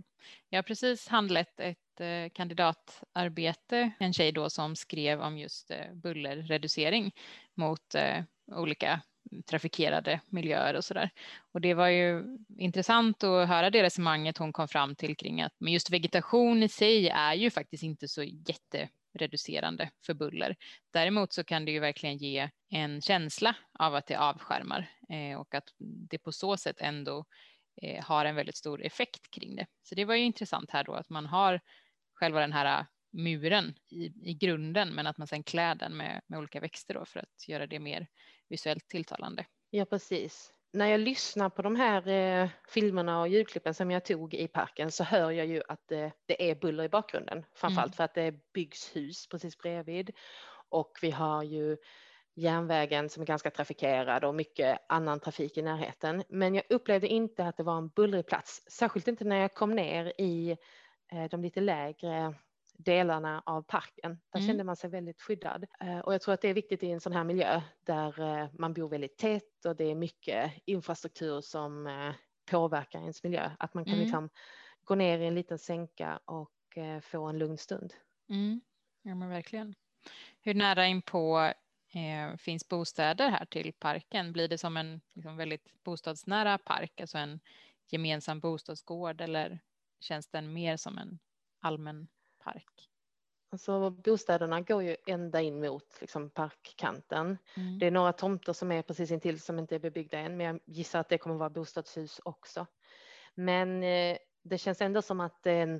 Jag 0.48 0.58
har 0.58 0.62
precis 0.62 1.08
handlett 1.08 1.60
ett 1.60 2.00
eh, 2.00 2.28
kandidatarbete, 2.32 3.90
en 3.98 4.12
tjej 4.12 4.32
då 4.32 4.50
som 4.50 4.76
skrev 4.76 5.20
om 5.20 5.38
just 5.38 5.70
eh, 5.70 5.92
bullerreducering 5.94 7.12
mot 7.54 7.94
eh, 7.94 8.24
olika 8.46 9.00
trafikerade 9.46 10.20
miljöer 10.26 10.74
och 10.74 10.84
så 10.84 10.94
där. 10.94 11.10
Och 11.52 11.60
det 11.60 11.74
var 11.74 11.88
ju 11.88 12.38
intressant 12.58 13.24
att 13.24 13.48
höra 13.48 13.70
det 13.70 13.82
resonemanget 13.82 14.38
hon 14.38 14.52
kom 14.52 14.68
fram 14.68 14.94
till 14.94 15.16
kring 15.16 15.42
att 15.42 15.52
men 15.58 15.72
just 15.72 15.90
vegetation 15.90 16.62
i 16.62 16.68
sig 16.68 17.08
är 17.08 17.34
ju 17.34 17.50
faktiskt 17.50 17.82
inte 17.82 18.08
så 18.08 18.22
jätte 18.22 18.88
reducerande 19.18 19.90
för 20.06 20.14
buller. 20.14 20.56
Däremot 20.92 21.32
så 21.32 21.44
kan 21.44 21.64
det 21.64 21.72
ju 21.72 21.80
verkligen 21.80 22.16
ge 22.16 22.50
en 22.70 23.00
känsla 23.00 23.56
av 23.78 23.94
att 23.94 24.06
det 24.06 24.16
avskärmar 24.16 24.90
eh, 25.08 25.40
och 25.40 25.54
att 25.54 25.68
det 25.78 26.18
på 26.18 26.32
så 26.32 26.56
sätt 26.56 26.76
ändå 26.80 27.24
eh, 27.82 28.04
har 28.04 28.24
en 28.24 28.34
väldigt 28.34 28.56
stor 28.56 28.84
effekt 28.84 29.30
kring 29.30 29.56
det. 29.56 29.66
Så 29.82 29.94
det 29.94 30.04
var 30.04 30.14
ju 30.14 30.24
intressant 30.24 30.70
här 30.70 30.84
då 30.84 30.94
att 30.94 31.10
man 31.10 31.26
har 31.26 31.60
själva 32.14 32.40
den 32.40 32.52
här 32.52 32.80
äh, 32.80 32.86
muren 33.10 33.74
i, 33.88 34.30
i 34.30 34.34
grunden 34.34 34.88
men 34.88 35.06
att 35.06 35.18
man 35.18 35.26
sen 35.26 35.42
klär 35.42 35.74
den 35.74 35.96
med, 35.96 36.20
med 36.26 36.38
olika 36.38 36.60
växter 36.60 36.94
då 36.94 37.04
för 37.04 37.20
att 37.20 37.48
göra 37.48 37.66
det 37.66 37.78
mer 37.78 38.06
visuellt 38.48 38.88
tilltalande. 38.88 39.46
Ja 39.70 39.84
precis. 39.84 40.52
När 40.72 40.86
jag 40.86 41.00
lyssnar 41.00 41.48
på 41.50 41.62
de 41.62 41.76
här 41.76 42.08
eh, 42.08 42.48
filmerna 42.68 43.20
och 43.20 43.28
ljudklippen 43.28 43.74
som 43.74 43.90
jag 43.90 44.04
tog 44.04 44.34
i 44.34 44.48
parken 44.48 44.92
så 44.92 45.04
hör 45.04 45.30
jag 45.30 45.46
ju 45.46 45.62
att 45.68 45.92
eh, 45.92 46.10
det 46.26 46.50
är 46.50 46.54
buller 46.54 46.84
i 46.84 46.88
bakgrunden, 46.88 47.44
framförallt 47.54 47.88
mm. 47.88 47.96
för 47.96 48.04
att 48.04 48.14
det 48.14 48.52
byggs 48.52 48.96
hus 48.96 49.28
precis 49.28 49.58
bredvid 49.58 50.10
och 50.68 50.98
vi 51.02 51.10
har 51.10 51.42
ju 51.42 51.76
järnvägen 52.34 53.08
som 53.08 53.22
är 53.22 53.26
ganska 53.26 53.50
trafikerad 53.50 54.24
och 54.24 54.34
mycket 54.34 54.78
annan 54.88 55.20
trafik 55.20 55.58
i 55.58 55.62
närheten. 55.62 56.24
Men 56.28 56.54
jag 56.54 56.64
upplevde 56.68 57.08
inte 57.08 57.46
att 57.46 57.56
det 57.56 57.62
var 57.62 57.78
en 57.78 57.88
bullrig 57.88 58.26
plats, 58.26 58.62
särskilt 58.70 59.08
inte 59.08 59.24
när 59.24 59.36
jag 59.36 59.54
kom 59.54 59.74
ner 59.74 60.12
i 60.18 60.56
eh, 61.12 61.24
de 61.30 61.42
lite 61.42 61.60
lägre 61.60 62.34
delarna 62.78 63.42
av 63.46 63.62
parken. 63.62 64.20
Där 64.32 64.38
mm. 64.40 64.48
kände 64.48 64.64
man 64.64 64.76
sig 64.76 64.90
väldigt 64.90 65.20
skyddad. 65.20 65.66
Eh, 65.80 65.98
och 65.98 66.14
jag 66.14 66.20
tror 66.20 66.34
att 66.34 66.40
det 66.40 66.48
är 66.48 66.54
viktigt 66.54 66.82
i 66.82 66.90
en 66.90 67.00
sån 67.00 67.12
här 67.12 67.24
miljö 67.24 67.62
där 67.84 68.20
eh, 68.20 68.48
man 68.52 68.72
bor 68.72 68.88
väldigt 68.88 69.16
tätt 69.16 69.64
och 69.64 69.76
det 69.76 69.84
är 69.84 69.94
mycket 69.94 70.52
infrastruktur 70.64 71.40
som 71.40 71.88
påverkar 72.50 72.98
ens 73.00 73.22
miljö. 73.22 73.50
Att 73.58 73.74
man 73.74 73.84
kan 73.84 73.94
mm. 73.94 74.02
liksom 74.02 74.30
gå 74.84 74.94
ner 74.94 75.18
i 75.18 75.26
en 75.26 75.34
liten 75.34 75.58
sänka 75.58 76.20
och 76.24 76.52
få 77.02 77.26
en 77.26 77.38
lugn 77.38 77.58
stund. 77.58 77.94
Mm. 78.30 78.60
Ja 79.02 79.14
men 79.14 79.28
verkligen. 79.28 79.74
Hur 80.40 80.54
nära 80.54 80.86
in 80.86 81.02
på 81.02 81.52
eh, 81.94 82.36
finns 82.36 82.68
bostäder 82.68 83.30
här 83.30 83.44
till 83.44 83.72
parken? 83.78 84.32
Blir 84.32 84.48
det 84.48 84.58
som 84.58 84.76
en 84.76 85.00
liksom, 85.14 85.36
väldigt 85.36 85.82
bostadsnära 85.82 86.58
park, 86.58 87.00
alltså 87.00 87.18
en 87.18 87.40
gemensam 87.86 88.40
bostadsgård 88.40 89.20
eller 89.20 89.60
känns 90.00 90.28
den 90.28 90.52
mer 90.52 90.76
som 90.76 90.98
en 90.98 91.18
allmän 91.60 92.08
park? 92.38 92.90
Alltså 93.50 93.90
bostäderna 93.90 94.60
går 94.60 94.82
ju 94.82 94.96
ända 95.06 95.40
in 95.40 95.60
mot 95.60 95.98
liksom, 96.00 96.30
parkkanten. 96.30 97.38
Mm. 97.56 97.78
Det 97.78 97.86
är 97.86 97.90
några 97.90 98.12
tomter 98.12 98.52
som 98.52 98.72
är 98.72 98.82
precis 98.82 99.10
intill 99.10 99.40
som 99.40 99.58
inte 99.58 99.74
är 99.74 99.78
bebyggda 99.78 100.18
än, 100.18 100.36
men 100.36 100.46
jag 100.46 100.60
gissar 100.64 101.00
att 101.00 101.08
det 101.08 101.18
kommer 101.18 101.36
vara 101.36 101.50
bostadshus 101.50 102.20
också. 102.24 102.66
Men 103.34 103.82
eh, 103.82 104.16
det 104.42 104.58
känns 104.58 104.80
ändå 104.80 105.02
som 105.02 105.20
att 105.20 105.42
det 105.42 105.52
är 105.52 105.62
en, 105.62 105.74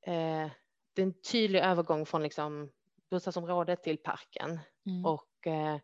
eh, 0.00 0.50
det 0.92 1.02
är 1.02 1.06
en 1.06 1.20
tydlig 1.32 1.60
övergång 1.60 2.06
från 2.06 2.22
liksom, 2.22 2.70
bostadsområdet 3.10 3.82
till 3.82 3.98
parken 3.98 4.58
mm. 4.86 5.06
och 5.06 5.28
Eh, 5.46 5.76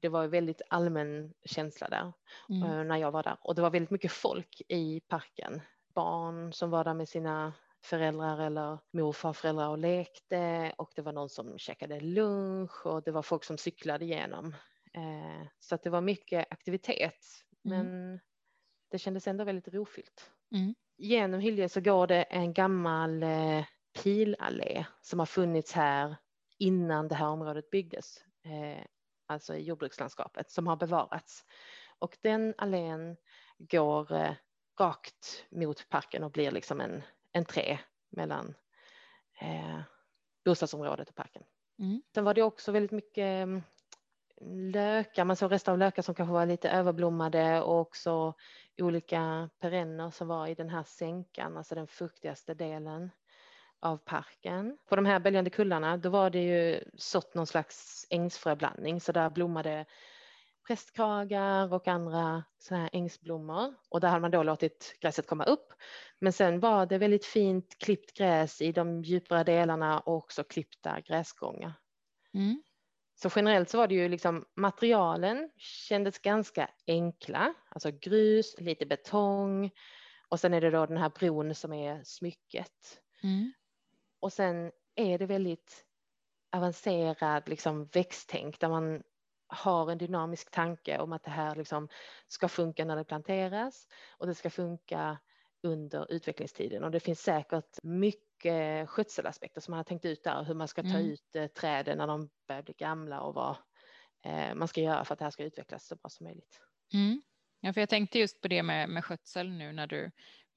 det 0.00 0.08
var 0.08 0.26
väldigt 0.26 0.62
allmän 0.68 1.32
känsla 1.44 1.88
där 1.88 2.12
mm. 2.48 2.62
Eh, 2.62 2.84
när 2.84 2.96
jag 2.96 3.10
var 3.10 3.22
där 3.22 3.36
och 3.40 3.54
det 3.54 3.62
var 3.62 3.70
väldigt 3.70 3.90
mycket 3.90 4.12
folk 4.12 4.62
i 4.68 5.00
parken. 5.00 5.60
Barn 5.94 6.52
som 6.52 6.70
var 6.70 6.84
där 6.84 6.94
med 6.94 7.08
sina 7.08 7.52
föräldrar 7.82 8.46
eller 8.46 8.78
mor 8.92 9.08
och 9.08 9.16
farföräldrar 9.16 9.68
och 9.68 9.78
lekte 9.78 10.72
och 10.78 10.92
det 10.96 11.02
var 11.02 11.12
någon 11.12 11.28
som 11.28 11.58
käkade 11.58 12.00
lunch 12.00 12.86
och 12.86 13.02
det 13.02 13.10
var 13.10 13.22
folk 13.22 13.44
som 13.44 13.58
cyklade 13.58 14.04
igenom. 14.04 14.54
Eh, 14.94 15.46
så 15.58 15.74
att 15.74 15.82
det 15.82 15.90
var 15.90 16.00
mycket 16.00 16.46
aktivitet 16.50 17.26
mm. 17.64 17.78
men 17.78 18.20
det 18.90 18.98
kändes 18.98 19.26
ändå 19.28 19.44
väldigt 19.44 19.68
rofyllt. 19.68 20.30
Mm. 20.54 20.74
Genom 20.96 21.40
Hylje 21.40 21.68
så 21.68 21.80
går 21.80 22.06
det 22.06 22.22
en 22.22 22.52
gammal 22.52 23.24
pilallé 24.02 24.84
som 25.02 25.18
har 25.18 25.26
funnits 25.26 25.72
här 25.72 26.16
innan 26.58 27.08
det 27.08 27.14
här 27.14 27.28
området 27.28 27.70
byggdes 27.70 28.16
eh, 28.44 28.84
alltså 29.26 29.54
i 29.54 29.62
jordbrukslandskapet, 29.62 30.50
som 30.50 30.66
har 30.66 30.76
bevarats. 30.76 31.44
Och 31.98 32.16
den 32.20 32.54
allén 32.58 33.16
går 33.58 34.12
eh, 34.12 34.34
rakt 34.80 35.46
mot 35.50 35.88
parken 35.88 36.24
och 36.24 36.30
blir 36.30 36.50
liksom 36.50 36.80
en 36.80 37.02
entré 37.32 37.78
mellan 38.10 38.54
eh, 39.40 39.80
bostadsområdet 40.44 41.08
och 41.08 41.14
parken. 41.14 41.42
Mm. 41.78 42.02
Sen 42.14 42.24
var 42.24 42.34
det 42.34 42.42
också 42.42 42.72
väldigt 42.72 42.90
mycket 42.90 43.24
mm, 43.42 43.62
lökar, 44.72 45.24
man 45.24 45.36
såg 45.36 45.52
rester 45.52 45.72
av 45.72 45.78
lökar 45.78 46.02
som 46.02 46.14
kanske 46.14 46.32
var 46.32 46.46
lite 46.46 46.70
överblommade 46.70 47.60
och 47.60 47.80
också 47.80 48.34
olika 48.78 49.50
perenner 49.58 50.10
som 50.10 50.28
var 50.28 50.46
i 50.46 50.54
den 50.54 50.68
här 50.68 50.82
sänkan, 50.82 51.56
alltså 51.56 51.74
den 51.74 51.86
fuktigaste 51.86 52.54
delen 52.54 53.10
av 53.80 53.96
parken. 53.96 54.78
På 54.86 54.96
de 54.96 55.06
här 55.06 55.20
böljande 55.20 55.50
kullarna 55.50 55.96
då 55.96 56.08
var 56.08 56.30
det 56.30 56.42
ju 56.42 56.84
sått 56.94 57.34
någon 57.34 57.46
slags 57.46 58.06
ängsfröblandning 58.10 59.00
så 59.00 59.12
där 59.12 59.30
blommade 59.30 59.86
prästkragar 60.70 61.74
och 61.74 61.88
andra 61.88 62.44
sådana 62.58 62.82
här 62.82 62.90
ängsblommor 62.92 63.74
och 63.88 64.00
där 64.00 64.08
hade 64.08 64.20
man 64.20 64.30
då 64.30 64.42
låtit 64.42 64.96
gräset 65.00 65.26
komma 65.26 65.44
upp. 65.44 65.72
Men 66.18 66.32
sen 66.32 66.60
var 66.60 66.86
det 66.86 66.98
väldigt 66.98 67.24
fint 67.24 67.78
klippt 67.78 68.12
gräs 68.12 68.60
i 68.60 68.72
de 68.72 69.02
djupare 69.02 69.44
delarna 69.44 70.00
och 70.00 70.16
också 70.16 70.44
klippta 70.44 71.00
gräsgångar. 71.00 71.72
Mm. 72.34 72.62
Så 73.14 73.30
generellt 73.36 73.68
så 73.68 73.78
var 73.78 73.88
det 73.88 73.94
ju 73.94 74.08
liksom 74.08 74.44
materialen 74.56 75.50
kändes 75.56 76.18
ganska 76.18 76.70
enkla, 76.86 77.54
alltså 77.68 77.90
grus, 77.90 78.54
lite 78.58 78.86
betong 78.86 79.70
och 80.28 80.40
sen 80.40 80.54
är 80.54 80.60
det 80.60 80.70
då 80.70 80.86
den 80.86 80.96
här 80.96 81.10
bron 81.10 81.54
som 81.54 81.72
är 81.72 82.04
smycket. 82.04 83.00
Mm. 83.22 83.52
Och 84.20 84.32
sen 84.32 84.72
är 84.94 85.18
det 85.18 85.26
väldigt 85.26 85.84
avancerad 86.52 87.48
liksom 87.48 87.86
växttänk 87.86 88.60
där 88.60 88.68
man 88.68 89.02
har 89.50 89.90
en 89.90 89.98
dynamisk 89.98 90.50
tanke 90.50 90.98
om 90.98 91.12
att 91.12 91.22
det 91.22 91.30
här 91.30 91.54
liksom 91.54 91.88
ska 92.28 92.48
funka 92.48 92.84
när 92.84 92.96
det 92.96 93.04
planteras 93.04 93.88
och 94.10 94.26
det 94.26 94.34
ska 94.34 94.50
funka 94.50 95.18
under 95.62 96.12
utvecklingstiden 96.12 96.84
och 96.84 96.90
det 96.90 97.00
finns 97.00 97.20
säkert 97.20 97.78
mycket 97.82 98.88
skötselaspekter 98.88 99.60
som 99.60 99.72
man 99.72 99.76
har 99.76 99.84
tänkt 99.84 100.04
ut 100.04 100.24
där 100.24 100.44
hur 100.44 100.54
man 100.54 100.68
ska 100.68 100.82
ta 100.82 100.88
mm. 100.88 101.06
ut 101.06 101.36
eh, 101.36 101.46
träden 101.46 101.98
när 101.98 102.06
de 102.06 102.30
börjar 102.48 102.62
bli 102.62 102.74
gamla 102.78 103.20
och 103.20 103.34
vad 103.34 103.56
eh, 104.24 104.54
man 104.54 104.68
ska 104.68 104.80
göra 104.80 105.04
för 105.04 105.12
att 105.12 105.18
det 105.18 105.24
här 105.24 105.30
ska 105.30 105.44
utvecklas 105.44 105.86
så 105.86 105.96
bra 105.96 106.08
som 106.08 106.24
möjligt. 106.24 106.60
Mm. 106.94 107.22
Ja, 107.60 107.72
för 107.72 107.80
jag 107.80 107.88
tänkte 107.88 108.18
just 108.18 108.40
på 108.40 108.48
det 108.48 108.62
med, 108.62 108.88
med 108.88 109.04
skötsel 109.04 109.50
nu 109.50 109.72
när 109.72 109.86
du 109.86 110.10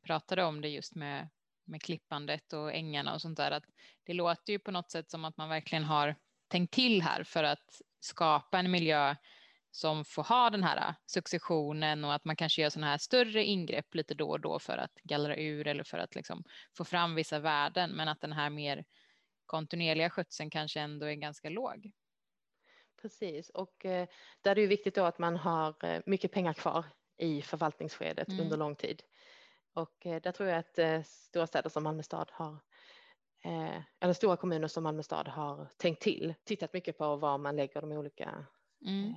pratade 0.06 0.44
om 0.44 0.62
det 0.62 0.70
just 0.70 0.96
med 0.96 1.30
med 1.66 1.82
klippandet 1.82 2.54
och 2.54 2.74
ängarna 2.74 3.14
och 3.14 3.22
sånt 3.22 3.38
där, 3.38 3.52
att 3.52 3.64
det 4.04 4.14
låter 4.14 4.54
ju 4.54 4.60
på 4.60 4.72
något 4.72 4.92
sätt 4.92 5.10
som 5.10 5.26
att 5.26 5.38
man 5.38 5.50
verkligen 5.50 5.84
har 5.84 6.16
tänkt 6.48 6.74
till 6.74 7.02
här 7.02 7.24
för 7.24 7.44
att 7.44 7.82
skapa 8.04 8.60
en 8.60 8.72
miljö 8.72 9.16
som 9.72 10.06
får 10.06 10.24
ha 10.24 10.50
den 10.50 10.64
här 10.64 10.96
successionen 11.06 12.06
och 12.06 12.14
att 12.14 12.26
man 12.26 12.36
kanske 12.36 12.62
gör 12.62 12.70
sådana 12.70 12.92
här 12.92 12.98
större 12.98 13.44
ingrepp 13.44 13.96
lite 13.96 14.14
då 14.14 14.30
och 14.30 14.40
då 14.40 14.60
för 14.60 14.78
att 14.78 14.94
gallra 15.04 15.36
ur 15.38 15.68
eller 15.68 15.84
för 15.84 15.98
att 15.98 16.16
liksom 16.16 16.44
få 16.78 16.86
fram 16.86 17.16
vissa 17.16 17.40
värden, 17.40 17.92
men 17.92 18.08
att 18.08 18.22
den 18.22 18.34
här 18.34 18.50
mer 18.50 18.86
kontinuerliga 19.46 20.10
skötseln 20.10 20.50
kanske 20.50 20.80
ändå 20.80 21.06
är 21.06 21.14
ganska 21.14 21.50
låg. 21.50 21.92
Precis, 23.02 23.50
och 23.50 23.86
eh, 23.86 24.08
där 24.42 24.52
är 24.52 24.56
det 24.56 24.62
ju 24.62 24.68
viktigt 24.68 24.96
då 24.96 25.06
att 25.06 25.20
man 25.20 25.36
har 25.36 25.86
eh, 25.86 26.02
mycket 26.06 26.32
pengar 26.32 26.54
kvar 26.54 26.86
i 27.18 27.42
förvaltningsskedet 27.42 28.28
mm. 28.28 28.42
under 28.42 28.58
lång 28.58 28.76
tid. 28.76 29.04
Och 29.74 30.06
eh, 30.06 30.22
där 30.22 30.32
tror 30.32 30.50
jag 30.50 30.60
att 30.60 31.08
stora 31.08 31.48
städer 31.48 31.70
som 31.70 31.84
Malmö 31.84 32.04
stad 32.04 32.30
har 32.32 32.58
eh, 33.44 33.82
eller 34.00 34.14
stora 34.14 34.38
kommuner 34.38 34.68
som 34.68 34.84
Malmö 34.84 35.04
stad 35.04 35.28
har 35.28 35.68
tänkt 35.78 36.02
till, 36.02 36.34
tittat 36.44 36.74
mycket 36.74 36.98
på 36.98 37.16
var 37.16 37.38
man 37.38 37.56
lägger 37.56 37.82
de 37.82 37.92
olika 37.92 38.46
mm. 38.86 39.14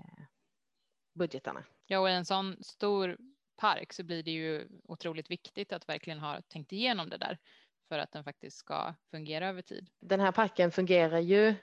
budgetarna. 1.15 1.65
Ja, 1.87 1.99
och 1.99 2.09
i 2.09 2.13
en 2.13 2.25
sån 2.25 2.57
stor 2.63 3.17
park 3.57 3.93
så 3.93 4.05
blir 4.05 4.23
det 4.23 4.31
ju 4.31 4.69
otroligt 4.85 5.31
viktigt 5.31 5.73
att 5.73 5.89
verkligen 5.89 6.19
ha 6.19 6.43
tänkt 6.43 6.73
igenom 6.73 7.09
det 7.09 7.17
där 7.17 7.39
för 7.89 7.99
att 7.99 8.13
den 8.13 8.25
faktiskt 8.25 8.57
ska 8.57 8.95
fungera 9.11 9.49
över 9.49 9.63
tid. 9.63 9.91
Den 10.01 10.21
här 10.21 10.33
parken 10.33 10.71
fungerar 10.71 11.19
ju 11.19 11.55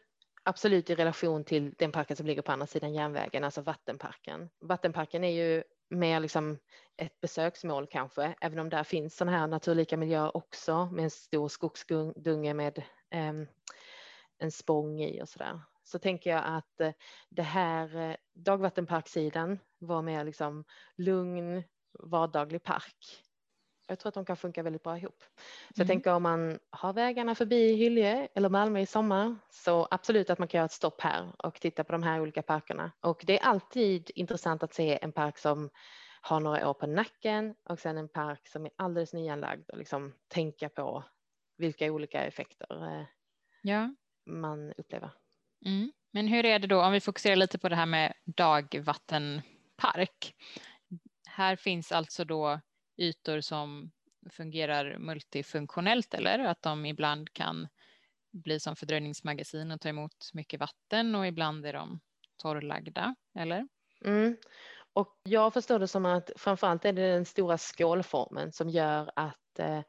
absolut 0.44 0.90
i 0.90 0.96
relation 0.96 1.44
till 1.44 1.74
den 1.78 1.92
parken 1.92 2.18
som 2.18 2.26
ligger 2.26 2.42
på 2.42 2.52
andra 2.52 2.68
sidan 2.68 2.94
järnvägen, 2.94 3.44
alltså 3.44 3.62
vattenparken. 3.62 4.50
Vattenparken 4.60 5.24
är 5.24 5.32
ju 5.32 5.64
mer 5.94 6.20
liksom 6.20 6.58
ett 6.98 7.22
besöksmål 7.22 7.88
kanske, 7.88 8.36
även 8.42 8.60
om 8.60 8.70
där 8.70 8.84
finns 8.84 9.18
sådana 9.18 9.38
här 9.38 9.48
naturlika 9.48 9.98
miljöer 9.98 10.38
också 10.38 10.86
med 10.92 11.04
en 11.04 11.12
stor 11.12 11.48
skogsdunge 11.48 12.54
med 12.54 12.78
eh, 13.10 13.34
en 14.38 14.52
spång 14.52 15.02
i 15.02 15.22
och 15.22 15.30
sådär. 15.30 15.62
Så 15.84 16.00
tänker 16.00 16.30
jag 16.30 16.44
att 16.46 16.82
eh, 16.82 16.92
det 17.30 17.44
här 17.44 17.96
eh, 17.96 18.16
dagvattenparksidan 18.34 19.60
var 19.80 20.02
mer 20.02 20.24
liksom 20.24 20.64
lugn, 20.98 21.64
vardaglig 22.00 22.64
park. 22.64 23.24
Jag 23.88 24.00
tror 24.00 24.10
att 24.10 24.14
de 24.14 24.26
kan 24.26 24.38
funka 24.38 24.64
väldigt 24.64 24.84
bra 24.84 24.98
ihop. 24.98 25.24
Så 25.24 25.28
mm. 25.28 25.74
jag 25.76 25.88
tänker 25.88 26.14
om 26.14 26.24
man 26.24 26.60
har 26.70 26.94
vägarna 26.94 27.36
förbi 27.36 27.74
Hylje 27.74 28.28
eller 28.36 28.50
Malmö 28.50 28.80
i 28.80 28.86
sommar 28.86 29.36
så 29.50 29.88
absolut 29.92 30.30
att 30.30 30.40
man 30.40 30.48
kan 30.48 30.58
göra 30.58 30.66
ett 30.66 30.72
stopp 30.72 31.02
här 31.02 31.32
och 31.38 31.60
titta 31.60 31.84
på 31.84 31.92
de 31.92 32.04
här 32.04 32.22
olika 32.22 32.42
parkerna. 32.42 32.92
Och 33.02 33.24
det 33.28 33.40
är 33.40 33.44
alltid 33.44 34.12
intressant 34.16 34.64
att 34.64 34.74
se 34.74 35.00
en 35.02 35.12
park 35.12 35.38
som 35.38 35.70
har 36.22 36.40
några 36.40 36.70
år 36.70 36.74
på 36.74 36.88
nacken 36.88 37.56
och 37.70 37.80
sen 37.80 37.98
en 37.98 38.10
park 38.10 38.48
som 38.48 38.66
är 38.66 38.72
alldeles 38.76 39.14
nyanlagd 39.14 39.70
och 39.70 39.78
liksom 39.78 40.14
tänka 40.28 40.70
på 40.70 41.04
vilka 41.58 41.92
olika 41.92 42.24
effekter 42.24 43.00
eh, 43.00 43.06
ja. 43.62 43.96
man 44.26 44.74
upplever. 44.78 45.12
Mm. 45.66 45.92
Men 46.12 46.28
hur 46.28 46.46
är 46.46 46.60
det 46.60 46.68
då 46.68 46.84
om 46.84 46.92
vi 46.92 47.00
fokuserar 47.00 47.36
lite 47.36 47.58
på 47.58 47.70
det 47.70 47.76
här 47.76 47.86
med 47.86 48.14
dagvattenpark? 48.26 50.36
Här 51.28 51.56
finns 51.56 51.92
alltså 51.92 52.26
då 52.26 52.60
ytor 52.98 53.42
som 53.42 53.92
fungerar 54.30 54.98
multifunktionellt 54.98 56.14
eller 56.14 56.40
att 56.40 56.62
de 56.62 56.86
ibland 56.86 57.34
kan 57.34 57.68
bli 58.32 58.60
som 58.60 58.76
fördröjningsmagasin 58.76 59.72
och 59.72 59.82
ta 59.82 59.90
emot 59.90 60.30
mycket 60.34 60.60
vatten 60.60 61.16
och 61.16 61.28
ibland 61.28 61.66
är 61.66 61.74
de 61.74 62.00
torrlagda, 62.38 63.16
eller? 63.36 63.68
Mm. 64.06 64.38
Och 64.94 65.20
jag 65.24 65.54
förstår 65.54 65.80
det 65.80 65.88
som 65.88 66.06
att 66.06 66.32
framförallt 66.36 66.86
är 66.86 66.94
det 66.94 67.12
den 67.12 67.26
stora 67.26 67.58
skålformen 67.58 68.52
som 68.52 68.70
gör 68.70 69.12
att 69.16 69.60
eh, 69.60 69.82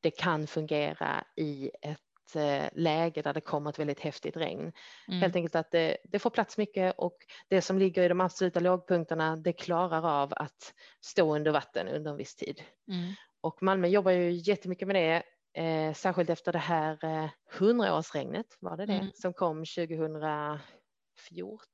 det 0.00 0.10
kan 0.10 0.46
fungera 0.46 1.24
i 1.36 1.70
ett 1.82 2.05
ett 2.26 2.36
eh, 2.36 2.68
läge 2.80 3.22
där 3.22 3.34
det 3.34 3.40
kommer 3.40 3.70
ett 3.70 3.78
väldigt 3.78 4.00
häftigt 4.00 4.36
regn. 4.36 4.72
Mm. 5.08 5.20
Helt 5.20 5.36
enkelt 5.36 5.54
att 5.54 5.70
det, 5.70 5.96
det, 6.04 6.18
får 6.18 6.30
plats 6.30 6.58
mycket 6.58 6.94
och 6.98 7.16
det 7.48 7.62
som 7.62 7.78
ligger 7.78 8.02
i 8.02 8.08
de 8.08 8.20
absoluta 8.20 8.60
lågpunkterna 8.60 9.36
det 9.36 9.52
klarar 9.52 10.22
av 10.22 10.32
att 10.36 10.74
stå 11.00 11.36
under 11.36 11.52
vatten 11.52 11.88
under 11.88 12.10
en 12.10 12.16
viss 12.16 12.36
tid. 12.36 12.62
Mm. 12.88 13.12
Och 13.40 13.62
Malmö 13.62 13.88
jobbar 13.88 14.10
ju 14.10 14.30
jättemycket 14.30 14.88
med 14.88 14.96
det, 14.96 15.22
eh, 15.62 15.94
särskilt 15.94 16.30
efter 16.30 16.52
det 16.52 16.58
här 16.58 17.04
eh, 17.04 17.30
var 18.60 18.76
det 18.76 18.86
det, 18.86 18.92
Mm. 18.92 19.10
som 19.14 19.32
kom 19.32 19.64
2014. 19.64 20.60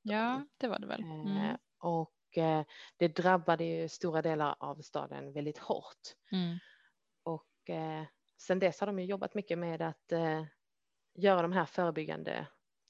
Ja, 0.02 0.46
det 0.58 0.68
var 0.68 0.78
det 0.78 0.86
väl. 0.86 1.02
Mm. 1.02 1.36
Eh, 1.36 1.56
och 1.78 2.38
eh, 2.38 2.64
det 2.96 3.08
drabbade 3.08 3.64
ju 3.64 3.88
stora 3.88 4.22
delar 4.22 4.56
av 4.60 4.82
staden 4.82 5.32
väldigt 5.32 5.58
hårt. 5.58 6.00
Mm. 6.32 6.58
Och 7.24 7.70
eh, 7.70 8.04
sen 8.42 8.58
dess 8.58 8.80
har 8.80 8.86
de 8.86 8.98
ju 8.98 9.04
jobbat 9.04 9.34
mycket 9.34 9.58
med 9.58 9.82
att 9.82 10.12
eh, 10.12 10.44
göra 11.14 11.42
de 11.42 11.52
här 11.52 11.64
förebyggande 11.64 12.46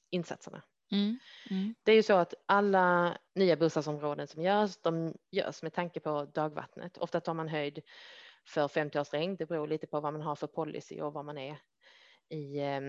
insatserna. 0.09 0.63
Mm. 0.91 1.19
Mm. 1.49 1.75
Det 1.83 1.91
är 1.91 1.95
ju 1.95 2.03
så 2.03 2.13
att 2.13 2.33
alla 2.45 3.17
nya 3.35 3.55
bostadsområden 3.55 4.27
som 4.27 4.41
görs, 4.41 4.77
de 4.77 5.13
görs 5.31 5.63
med 5.63 5.73
tanke 5.73 5.99
på 5.99 6.25
dagvattnet. 6.25 6.97
Ofta 6.97 7.21
tar 7.21 7.33
man 7.33 7.47
höjd 7.47 7.81
för 8.47 8.67
50 8.67 8.99
års 8.99 9.13
regn. 9.13 9.35
Det 9.35 9.45
beror 9.45 9.67
lite 9.67 9.87
på 9.87 9.99
vad 9.99 10.13
man 10.13 10.21
har 10.21 10.35
för 10.35 10.47
policy 10.47 11.01
och 11.01 11.13
var 11.13 11.23
man 11.23 11.37
är 11.37 11.57
i 12.29 12.59
eh, 12.59 12.81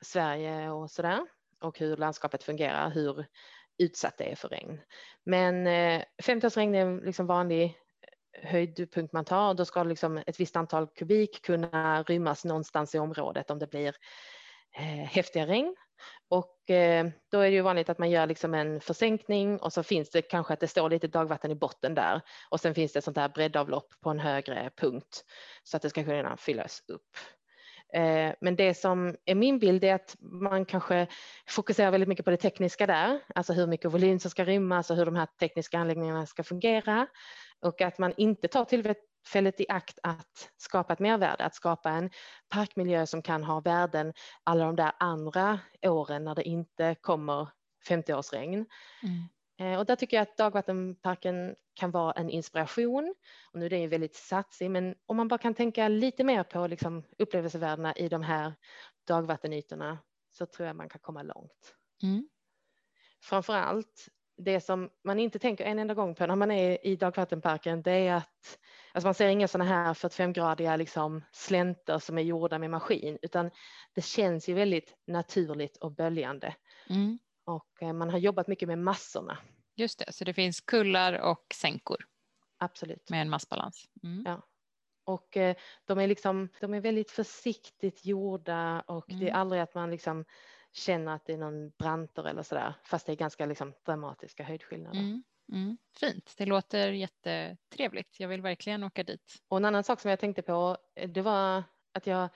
Sverige 0.00 0.70
och 0.70 0.90
sådär 0.90 1.26
och 1.60 1.78
hur 1.78 1.96
landskapet 1.96 2.42
fungerar, 2.42 2.90
hur 2.90 3.26
utsatt 3.78 4.18
det 4.18 4.24
är 4.32 4.36
för 4.36 4.48
regn. 4.48 4.80
Men 5.24 5.66
eh, 5.66 6.04
50 6.22 6.46
års 6.46 6.56
regn 6.56 6.74
är 6.74 6.86
en 6.86 6.96
liksom 6.96 7.26
vanlig 7.26 7.78
höjdpunkt 8.42 9.12
man 9.12 9.24
tar 9.24 9.54
då 9.54 9.64
ska 9.64 9.82
liksom 9.82 10.22
ett 10.26 10.40
visst 10.40 10.56
antal 10.56 10.86
kubik 10.86 11.42
kunna 11.42 12.02
rymmas 12.02 12.44
någonstans 12.44 12.94
i 12.94 12.98
området 12.98 13.50
om 13.50 13.58
det 13.58 13.70
blir 13.70 13.94
eh, 14.76 15.06
häftiga 15.06 15.46
regn. 15.46 15.76
Och 16.28 16.70
eh, 16.70 17.06
då 17.30 17.38
är 17.38 17.50
det 17.50 17.56
ju 17.56 17.60
vanligt 17.60 17.88
att 17.88 17.98
man 17.98 18.10
gör 18.10 18.26
liksom 18.26 18.54
en 18.54 18.80
försänkning 18.80 19.58
och 19.58 19.72
så 19.72 19.82
finns 19.82 20.10
det 20.10 20.22
kanske 20.22 20.52
att 20.52 20.60
det 20.60 20.68
står 20.68 20.90
lite 20.90 21.06
dagvatten 21.08 21.50
i 21.50 21.54
botten 21.54 21.94
där 21.94 22.20
och 22.48 22.60
sen 22.60 22.74
finns 22.74 22.92
det 22.92 23.02
sånt 23.02 23.16
här 23.16 23.28
breddavlopp 23.28 23.94
på 24.00 24.10
en 24.10 24.20
högre 24.20 24.70
punkt 24.76 25.24
så 25.62 25.76
att 25.76 25.82
det 25.82 25.90
ska 25.90 26.04
kunna 26.04 26.36
fyllas 26.36 26.82
upp. 26.88 27.16
Eh, 27.94 28.34
men 28.40 28.56
det 28.56 28.74
som 28.74 29.16
är 29.24 29.34
min 29.34 29.58
bild 29.58 29.84
är 29.84 29.94
att 29.94 30.16
man 30.20 30.64
kanske 30.64 31.06
fokuserar 31.48 31.90
väldigt 31.90 32.08
mycket 32.08 32.24
på 32.24 32.30
det 32.30 32.36
tekniska 32.36 32.86
där, 32.86 33.20
alltså 33.34 33.52
hur 33.52 33.66
mycket 33.66 33.92
volym 33.92 34.18
som 34.18 34.30
ska 34.30 34.44
rymmas 34.44 34.90
och 34.90 34.96
hur 34.96 35.04
de 35.04 35.16
här 35.16 35.26
tekniska 35.40 35.78
anläggningarna 35.78 36.26
ska 36.26 36.42
fungera 36.42 37.06
och 37.62 37.80
att 37.80 37.98
man 37.98 38.12
inte 38.16 38.48
tar 38.48 38.64
tillfället 38.64 39.60
i 39.60 39.66
akt 39.68 39.98
att 40.02 40.50
skapa 40.56 40.92
ett 40.92 40.98
mervärde, 40.98 41.44
att 41.44 41.54
skapa 41.54 41.90
en 41.90 42.10
parkmiljö 42.48 43.06
som 43.06 43.22
kan 43.22 43.44
ha 43.44 43.60
värden 43.60 44.12
alla 44.44 44.64
de 44.64 44.76
där 44.76 44.92
andra 44.98 45.60
åren 45.82 46.24
när 46.24 46.34
det 46.34 46.48
inte 46.48 46.94
kommer 47.00 47.48
50-årsregn. 47.88 48.66
Mm. 49.02 49.28
Eh, 49.60 49.78
och 49.78 49.86
där 49.86 49.96
tycker 49.96 50.16
jag 50.16 50.22
att 50.22 50.36
dagvattenparken 50.36 51.54
kan 51.74 51.90
vara 51.90 52.12
en 52.12 52.30
inspiration. 52.30 53.14
Och 53.52 53.58
nu 53.58 53.66
är 53.66 53.70
det 53.70 53.78
ju 53.78 53.86
väldigt 53.86 54.14
satsig, 54.14 54.70
men 54.70 54.94
om 55.06 55.16
man 55.16 55.28
bara 55.28 55.38
kan 55.38 55.54
tänka 55.54 55.88
lite 55.88 56.24
mer 56.24 56.42
på 56.42 56.66
liksom 56.66 57.02
upplevelsevärdena 57.18 57.94
i 57.96 58.08
de 58.08 58.22
här 58.22 58.54
dagvattenytorna 59.06 59.98
så 60.30 60.46
tror 60.46 60.66
jag 60.66 60.76
man 60.76 60.88
kan 60.88 61.00
komma 61.00 61.22
långt. 61.22 61.76
Mm. 62.02 62.28
Framför 63.22 63.54
allt 63.54 64.08
det 64.44 64.60
som 64.60 64.90
man 65.04 65.18
inte 65.18 65.38
tänker 65.38 65.64
en 65.64 65.78
enda 65.78 65.94
gång 65.94 66.14
på 66.14 66.26
när 66.26 66.36
man 66.36 66.50
är 66.50 66.86
i 66.86 66.96
dagvattenparken, 66.96 67.82
det 67.82 67.92
är 67.92 68.14
att 68.14 68.58
alltså 68.92 69.06
man 69.06 69.14
ser 69.14 69.28
inga 69.28 69.48
sådana 69.48 69.70
här 69.70 69.94
45-gradiga 69.94 70.76
liksom 70.76 71.24
slänter 71.32 71.98
som 71.98 72.18
är 72.18 72.22
gjorda 72.22 72.58
med 72.58 72.70
maskin, 72.70 73.18
utan 73.22 73.50
det 73.94 74.02
känns 74.02 74.48
ju 74.48 74.54
väldigt 74.54 74.94
naturligt 75.06 75.76
och 75.76 75.92
böljande. 75.92 76.54
Mm. 76.88 77.18
Och 77.44 77.82
eh, 77.82 77.92
man 77.92 78.10
har 78.10 78.18
jobbat 78.18 78.46
mycket 78.48 78.68
med 78.68 78.78
massorna. 78.78 79.38
Just 79.76 79.98
det, 79.98 80.12
så 80.12 80.24
det 80.24 80.34
finns 80.34 80.60
kullar 80.60 81.20
och 81.20 81.46
sänkor 81.54 81.96
Absolut. 82.58 83.10
med 83.10 83.20
en 83.20 83.30
massbalans. 83.30 83.84
Mm. 84.02 84.22
Ja. 84.26 84.42
Och 85.04 85.36
eh, 85.36 85.56
de 85.84 85.98
är 85.98 86.06
liksom, 86.06 86.48
de 86.60 86.74
är 86.74 86.80
väldigt 86.80 87.10
försiktigt 87.10 88.04
gjorda 88.04 88.80
och 88.80 89.04
det 89.08 89.14
är 89.14 89.20
Mm. 89.28 89.40
aldrig 89.40 89.62
att 89.62 89.74
man 89.74 89.90
liksom 89.90 90.24
känner 90.72 91.14
att 91.14 91.24
det 91.24 91.32
är 91.32 91.38
någon 91.38 91.70
branter 91.70 92.24
eller 92.28 92.42
sådär, 92.42 92.74
fast 92.84 93.06
det 93.06 93.12
är 93.12 93.16
ganska 93.16 93.46
liksom 93.46 93.74
dramatiska 93.86 94.44
höjdskillnader. 94.44 95.00
Mm. 95.00 95.22
Mm. 95.52 95.78
Fint, 96.00 96.34
det 96.38 96.46
låter 96.46 96.92
jättetrevligt. 96.92 98.20
Jag 98.20 98.28
vill 98.28 98.42
verkligen 98.42 98.84
åka 98.84 99.02
dit. 99.02 99.34
Och 99.48 99.56
en 99.56 99.64
annan 99.64 99.84
sak 99.84 100.00
som 100.00 100.10
jag 100.10 100.20
tänkte 100.20 100.42
på, 100.42 100.76
eh, 100.96 101.08
det 101.10 101.22
var 101.22 101.62
att 101.94 102.06
jag, 102.06 102.28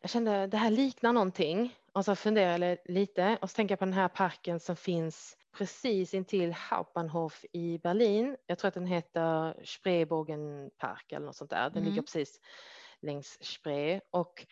jag 0.00 0.10
kände 0.10 0.46
det 0.46 0.56
här 0.56 0.70
liknar 0.70 1.12
någonting 1.12 1.74
och 1.92 2.04
så 2.04 2.16
funderade 2.16 2.66
jag 2.68 2.78
lite 2.84 3.38
och 3.42 3.50
så 3.50 3.54
tänker 3.54 3.72
jag 3.72 3.78
på 3.78 3.84
den 3.84 3.94
här 3.94 4.08
parken 4.08 4.60
som 4.60 4.76
finns 4.76 5.36
precis 5.58 6.14
intill 6.14 6.52
Hauptbahnhof 6.52 7.44
i 7.52 7.78
Berlin. 7.78 8.36
Jag 8.46 8.58
tror 8.58 8.68
att 8.68 8.74
den 8.74 8.86
heter 8.86 9.54
Spreebogenpark 9.64 11.12
eller 11.12 11.26
något 11.26 11.36
sånt 11.36 11.50
där. 11.50 11.70
Den 11.70 11.76
Mm. 11.78 11.88
ligger 11.88 12.02
precis 12.02 12.40
längs 13.00 13.38
Spree 13.44 14.00
och 14.10 14.46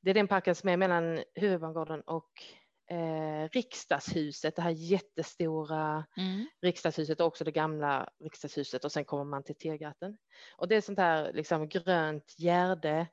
det 0.00 0.10
är 0.10 0.14
den 0.14 0.28
parken 0.28 0.54
som 0.54 0.68
är 0.68 0.76
mellan 0.76 1.22
Huvudbangården 1.34 2.00
och 2.00 2.30
eh, 2.90 3.48
Riksdagshuset, 3.52 4.56
det 4.56 4.62
här 4.62 4.70
jättestora 4.70 6.04
Mm. 6.16 6.46
riksdagshuset 6.62 7.20
och 7.20 7.26
också 7.26 7.44
det 7.44 7.50
gamla 7.50 8.08
riksdagshuset 8.20 8.84
och 8.84 8.92
sen 8.92 9.04
kommer 9.04 9.24
man 9.24 9.42
till 9.44 9.56
Tiergarten. 9.56 10.18
Och 10.56 10.68
det 10.68 10.76
är 10.76 10.80
sånt 10.80 10.98
här 10.98 11.32
liksom 11.32 11.68
grönt 11.68 12.34
gärde 12.38 13.06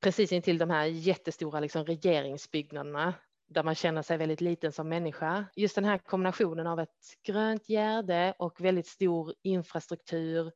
precis 0.00 0.32
intill 0.32 0.58
de 0.58 0.70
här 0.70 0.84
jättestora 0.84 1.60
liksom 1.60 1.84
regeringsbyggnaderna 1.84 3.14
där 3.46 3.62
man 3.62 3.74
känner 3.74 4.02
sig 4.02 4.16
väldigt 4.16 4.40
liten 4.40 4.72
som 4.72 4.88
människa. 4.88 5.46
Just 5.56 5.74
den 5.74 5.84
här 5.84 5.98
kombinationen 5.98 6.66
av 6.66 6.80
ett 6.80 6.90
grönt 7.26 7.68
gärde 7.68 8.34
och 8.38 8.60
väldigt 8.60 8.86
stor 8.86 9.34
infrastruktur, 9.42 10.52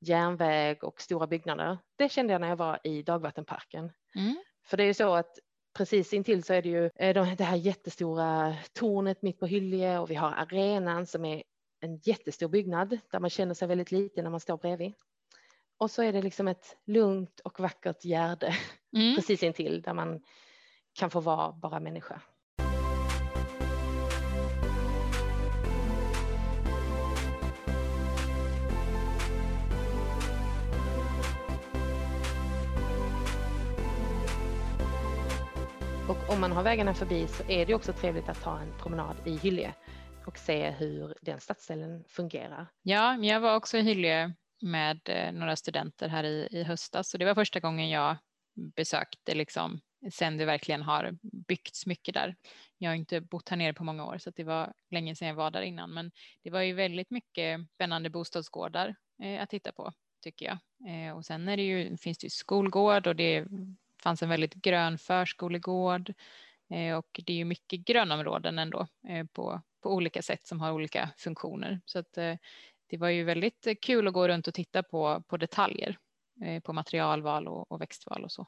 järnväg 0.00 0.84
och 0.84 1.00
stora 1.00 1.26
byggnader. 1.26 1.78
Det 1.96 2.08
kände 2.08 2.32
jag 2.32 2.40
när 2.40 2.48
jag 2.48 2.56
var 2.56 2.78
i 2.84 3.02
dagvattenparken. 3.02 3.92
Mm. 4.14 4.36
För 4.66 4.76
det 4.76 4.82
är 4.82 4.86
ju 4.86 4.94
så 4.94 5.14
att 5.14 5.38
precis 5.76 6.12
intill 6.12 6.42
så 6.42 6.52
är 6.54 6.62
det 6.62 6.68
ju 6.68 6.90
eh, 6.96 7.14
de- 7.14 7.34
det 7.36 7.44
här 7.44 7.56
jättestora 7.56 8.56
tornet 8.72 9.22
mitt 9.22 9.40
på 9.40 9.46
Hyllie 9.46 9.98
och 9.98 10.10
vi 10.10 10.14
har 10.14 10.30
arenan 10.32 11.06
som 11.06 11.24
är 11.24 11.42
en 11.80 11.96
jättestor 11.96 12.48
byggnad 12.48 12.98
där 13.10 13.20
man 13.20 13.30
känner 13.30 13.54
sig 13.54 13.68
väldigt 13.68 13.92
liten 13.92 14.24
när 14.24 14.30
man 14.30 14.40
står 14.40 14.56
bredvid. 14.56 14.92
Och 15.78 15.90
så 15.90 16.02
är 16.02 16.12
det 16.12 16.22
liksom 16.22 16.48
ett 16.48 16.76
lugnt 16.86 17.40
och 17.40 17.60
vackert 17.60 18.04
gärde 18.04 18.54
Mm. 18.96 19.14
precis 19.16 19.42
intill 19.42 19.82
där 19.82 19.94
man 19.94 20.22
kan 20.92 21.10
få 21.10 21.20
vara 21.20 21.52
bara 21.52 21.80
människa. 21.80 22.20
Om 36.32 36.40
man 36.40 36.52
har 36.52 36.62
vägarna 36.62 36.94
förbi 36.94 37.26
så 37.28 37.42
är 37.48 37.66
det 37.66 37.74
också 37.74 37.92
trevligt 37.92 38.28
att 38.28 38.42
ta 38.42 38.58
en 38.58 38.78
promenad 38.78 39.16
i 39.24 39.36
Hyllie 39.36 39.74
och 40.26 40.38
se 40.38 40.70
hur 40.70 41.14
den 41.20 41.40
stadsdelen 41.40 42.04
fungerar. 42.08 42.66
Ja, 42.82 43.16
jag 43.16 43.40
var 43.40 43.56
också 43.56 43.78
i 43.78 43.82
Hyllie 43.82 44.34
med 44.62 45.00
eh, 45.04 45.32
några 45.32 45.56
studenter 45.56 46.08
här 46.08 46.24
i, 46.24 46.48
i 46.50 46.62
höstas 46.62 47.14
och 47.14 47.18
det 47.18 47.24
var 47.24 47.34
första 47.34 47.60
gången 47.60 47.88
jag 47.88 48.16
besökte 48.76 49.34
liksom 49.34 49.80
sen 50.12 50.36
det 50.36 50.44
verkligen 50.44 50.82
har 50.82 51.18
byggts 51.22 51.86
mycket 51.86 52.14
där. 52.14 52.36
Jag 52.78 52.90
har 52.90 52.94
inte 52.94 53.20
bott 53.20 53.48
här 53.48 53.56
nere 53.56 53.74
på 53.74 53.84
många 53.84 54.06
år 54.06 54.18
så 54.18 54.28
att 54.30 54.36
det 54.36 54.44
var 54.44 54.72
länge 54.90 55.16
sedan 55.16 55.28
jag 55.28 55.34
var 55.34 55.50
där 55.50 55.62
innan 55.62 55.94
men 55.94 56.10
det 56.42 56.50
var 56.50 56.60
ju 56.60 56.72
väldigt 56.72 57.10
mycket 57.10 57.60
spännande 57.74 58.10
bostadsgårdar 58.10 58.94
eh, 59.22 59.42
att 59.42 59.50
titta 59.50 59.72
på 59.72 59.92
tycker 60.22 60.46
jag. 60.46 60.58
Eh, 60.90 61.16
och 61.16 61.24
sen 61.24 61.48
är 61.48 61.56
det 61.56 61.62
ju, 61.62 61.96
finns 61.96 62.18
det 62.18 62.24
ju 62.26 62.30
skolgård 62.30 63.06
och 63.06 63.16
det 63.16 63.46
fanns 64.02 64.22
en 64.22 64.28
väldigt 64.28 64.54
grön 64.54 64.98
förskolegård 64.98 66.12
eh, 66.70 66.96
och 66.96 67.20
det 67.26 67.32
är 67.32 67.36
ju 67.36 67.44
mycket 67.44 67.80
grönområden 67.80 68.58
ändå 68.58 68.86
eh, 69.08 69.26
på, 69.26 69.60
på 69.82 69.94
olika 69.94 70.22
sätt 70.22 70.46
som 70.46 70.60
har 70.60 70.72
olika 70.72 71.10
funktioner. 71.16 71.80
Så 71.84 71.98
att 71.98 72.18
eh, 72.18 72.36
det 72.86 72.96
var 72.96 73.08
ju 73.08 73.24
väldigt 73.24 73.66
kul 73.82 74.08
att 74.08 74.14
gå 74.14 74.28
runt 74.28 74.48
och 74.48 74.54
titta 74.54 74.82
på, 74.82 75.22
på 75.28 75.36
detaljer 75.36 75.98
på 76.64 76.72
materialval 76.72 77.48
och, 77.48 77.72
och 77.72 77.80
växtval 77.80 78.24
och 78.24 78.32
så. 78.32 78.46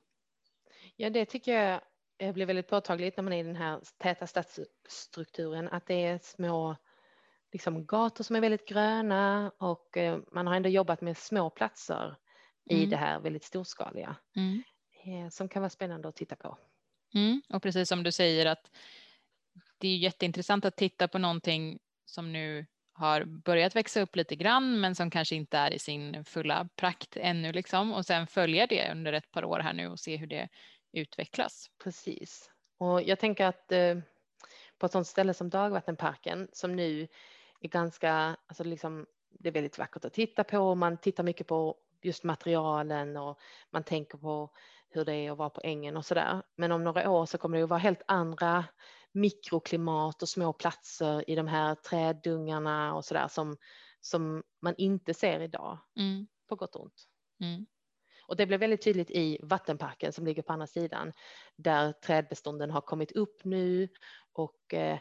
Ja, 0.96 1.10
det 1.10 1.24
tycker 1.24 1.80
jag 2.18 2.34
blir 2.34 2.46
väldigt 2.46 2.68
påtagligt 2.68 3.16
när 3.16 3.24
man 3.24 3.32
är 3.32 3.40
i 3.40 3.42
den 3.42 3.56
här 3.56 3.80
täta 3.98 4.26
stadsstrukturen, 4.26 5.68
att 5.68 5.86
det 5.86 6.04
är 6.04 6.18
små 6.18 6.76
liksom, 7.52 7.86
gator 7.86 8.24
som 8.24 8.36
är 8.36 8.40
väldigt 8.40 8.68
gröna 8.68 9.52
och 9.58 9.98
man 10.32 10.46
har 10.46 10.54
ändå 10.54 10.68
jobbat 10.68 11.00
med 11.00 11.16
små 11.16 11.50
platser 11.50 12.16
i 12.70 12.76
Mm. 12.76 12.90
det 12.90 12.96
här 12.96 13.20
väldigt 13.20 13.44
storskaliga 13.44 14.16
Mm. 14.36 14.62
Eh, 15.04 15.28
som 15.28 15.48
kan 15.48 15.62
vara 15.62 15.70
spännande 15.70 16.08
att 16.08 16.16
titta 16.16 16.36
på. 16.36 16.58
Mm. 17.14 17.42
Och 17.48 17.62
precis 17.62 17.88
som 17.88 18.02
du 18.02 18.12
säger 18.12 18.46
att 18.46 18.70
det 19.78 19.88
är 19.88 19.96
jätteintressant 19.96 20.64
att 20.64 20.76
titta 20.76 21.08
på 21.08 21.18
någonting 21.18 21.78
som 22.04 22.32
nu 22.32 22.66
har 22.92 23.24
börjat 23.24 23.76
växa 23.76 24.00
upp 24.00 24.16
lite 24.16 24.36
grann 24.36 24.80
men 24.80 24.94
som 24.94 25.10
kanske 25.10 25.34
inte 25.34 25.58
är 25.58 25.70
i 25.70 25.78
sin 25.78 26.24
fulla 26.24 26.68
prakt 26.76 27.16
ännu 27.16 27.52
liksom 27.52 27.92
och 27.92 28.06
sen 28.06 28.26
följa 28.26 28.66
det 28.66 28.90
under 28.92 29.12
ett 29.12 29.30
par 29.30 29.44
år 29.44 29.60
här 29.60 29.72
nu 29.72 29.88
och 29.88 30.00
se 30.00 30.16
hur 30.16 30.26
det 30.26 30.48
utvecklas. 30.92 31.70
Precis. 31.84 32.50
Och 32.78 33.02
jag 33.02 33.18
tänker 33.18 33.46
att 33.46 33.72
eh, 33.72 33.98
på 34.78 34.86
ett 34.86 34.92
sådant 34.92 35.06
ställe 35.06 35.34
som 35.34 35.50
Dagvattenparken 35.50 36.48
som 36.52 36.76
nu 36.76 37.08
är 37.60 37.68
ganska, 37.68 38.36
alltså 38.46 38.64
liksom, 38.64 39.06
det 39.30 39.48
är 39.48 39.52
väldigt 39.52 39.78
vackert 39.78 40.04
att 40.04 40.12
titta 40.12 40.44
på. 40.44 40.74
Man 40.74 40.96
tittar 40.96 41.24
mycket 41.24 41.46
på 41.46 41.76
just 42.02 42.24
materialen 42.24 43.16
och 43.16 43.40
man 43.70 43.84
tänker 43.84 44.18
på 44.18 44.50
hur 44.96 45.04
det 45.04 45.14
är 45.14 45.32
att 45.32 45.38
vara 45.38 45.50
på 45.50 45.60
ängen 45.64 45.96
och 45.96 46.06
sådär. 46.06 46.42
Men 46.56 46.72
om 46.72 46.84
några 46.84 47.10
år 47.10 47.26
så 47.26 47.38
kommer 47.38 47.58
det 47.58 47.64
att 47.64 47.70
vara 47.70 47.80
helt 47.80 48.02
andra 48.06 48.64
mikroklimat 49.12 50.22
och 50.22 50.28
små 50.28 50.52
platser 50.52 51.30
i 51.30 51.34
de 51.34 51.46
här 51.46 51.74
träddungarna 51.74 52.94
och 52.94 53.04
sådär 53.04 53.28
som, 53.28 53.56
som 54.00 54.42
man 54.62 54.74
inte 54.78 55.14
ser 55.14 55.40
idag, 55.40 55.78
mm. 55.98 56.26
på 56.48 56.56
gott 56.56 56.76
och 56.76 56.82
ont. 56.82 57.04
Mm. 57.40 57.66
Och 58.26 58.36
det 58.36 58.46
blev 58.46 58.60
väldigt 58.60 58.82
tydligt 58.82 59.10
i 59.10 59.38
vattenparken 59.42 60.12
som 60.12 60.26
ligger 60.26 60.42
på 60.42 60.52
andra 60.52 60.66
sidan 60.66 61.12
där 61.56 61.92
trädbestånden 61.92 62.70
har 62.70 62.80
kommit 62.80 63.12
upp 63.12 63.44
nu 63.44 63.88
och 64.32 64.74
eh, 64.74 64.98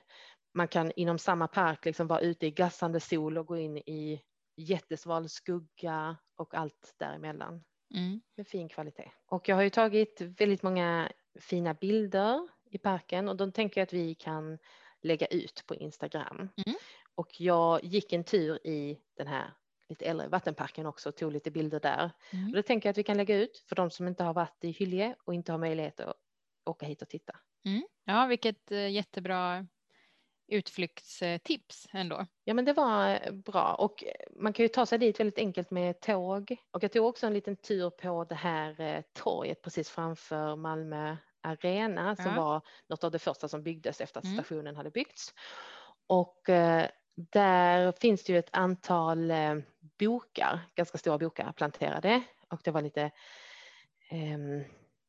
man 0.53 0.67
kan 0.67 0.91
inom 0.95 1.17
samma 1.17 1.47
park 1.47 1.85
liksom 1.85 2.07
vara 2.07 2.19
ute 2.19 2.45
i 2.45 2.51
gassande 2.51 2.99
sol 2.99 3.37
och 3.37 3.47
gå 3.47 3.57
in 3.57 3.77
i 3.77 4.21
jättesval 4.55 5.29
skugga 5.29 6.17
och 6.35 6.53
allt 6.53 6.95
däremellan. 6.99 7.63
Mm. 7.93 8.21
Med 8.35 8.47
fin 8.47 8.69
kvalitet. 8.69 9.11
Och 9.25 9.49
jag 9.49 9.55
har 9.55 9.63
ju 9.63 9.69
tagit 9.69 10.21
väldigt 10.21 10.63
många 10.63 11.11
fina 11.39 11.73
bilder 11.73 12.47
i 12.69 12.77
parken 12.77 13.29
och 13.29 13.35
de 13.35 13.51
tänker 13.51 13.81
jag 13.81 13.85
att 13.85 13.93
vi 13.93 14.15
kan 14.15 14.57
lägga 15.01 15.27
ut 15.27 15.63
på 15.67 15.75
Instagram. 15.75 16.37
Mm. 16.37 16.77
Och 17.15 17.41
jag 17.41 17.83
gick 17.83 18.13
en 18.13 18.23
tur 18.23 18.67
i 18.67 18.99
den 19.17 19.27
här 19.27 19.53
lite 19.89 20.05
äldre 20.05 20.27
vattenparken 20.27 20.85
också 20.85 21.09
och 21.09 21.15
tog 21.15 21.31
lite 21.31 21.51
bilder 21.51 21.79
där. 21.79 22.11
Mm. 22.29 22.49
Och 22.49 22.55
det 22.55 22.63
tänker 22.63 22.87
jag 22.87 22.91
att 22.91 22.97
vi 22.97 23.03
kan 23.03 23.17
lägga 23.17 23.35
ut 23.35 23.63
för 23.67 23.75
de 23.75 23.91
som 23.91 24.07
inte 24.07 24.23
har 24.23 24.33
varit 24.33 24.63
i 24.63 24.71
Hylje 24.71 25.15
och 25.23 25.33
inte 25.33 25.51
har 25.51 25.59
möjlighet 25.59 25.99
att 25.99 26.15
åka 26.65 26.85
hit 26.85 27.01
och 27.01 27.09
titta. 27.09 27.35
Mm. 27.65 27.83
Ja, 28.05 28.25
vilket 28.25 28.71
eh, 28.71 28.91
jättebra 28.91 29.67
utflyktstips 30.51 31.87
ändå. 31.91 32.25
Ja, 32.43 32.53
men 32.53 32.65
det 32.65 32.73
var 32.73 33.09
eh, 33.09 33.31
bra 33.31 33.73
och 33.73 34.03
man 34.35 34.53
kan 34.53 34.63
ju 34.63 34.67
ta 34.67 34.85
sig 34.85 34.97
dit 34.97 35.19
väldigt 35.19 35.37
enkelt 35.37 35.71
med 35.71 35.99
tåg 35.99 36.55
och 36.71 36.83
jag 36.83 36.91
tog 36.91 37.05
också 37.05 37.27
en 37.27 37.33
liten 37.33 37.55
tur 37.55 37.89
på 37.89 38.23
det 38.23 38.35
här 38.35 38.81
eh, 38.81 39.01
torget 39.13 39.61
precis 39.61 39.89
framför 39.89 40.55
Malmö 40.55 41.17
Arena 41.41 42.15
som 42.15 42.25
ja. 42.35 42.41
var 42.41 42.61
något 42.87 43.03
av 43.03 43.11
det 43.11 43.19
första 43.19 43.47
som 43.47 43.63
byggdes 43.63 44.01
efter 44.01 44.19
att 44.19 44.25
mm. 44.25 44.37
stationen 44.37 44.75
hade 44.75 44.91
byggts. 44.91 45.33
Och 46.07 46.41
där 47.15 47.91
finns 47.91 48.23
det 48.23 48.33
ju 48.33 48.39
ett 48.39 48.49
antal 48.51 49.33
bokar, 49.99 50.59
ganska 50.75 50.97
stora 50.97 51.17
bokar 51.17 51.51
planterade 51.51 52.23
och 52.49 52.61
det 52.63 52.71
var 52.71 52.81
lite 52.81 53.11
um, 54.11 54.63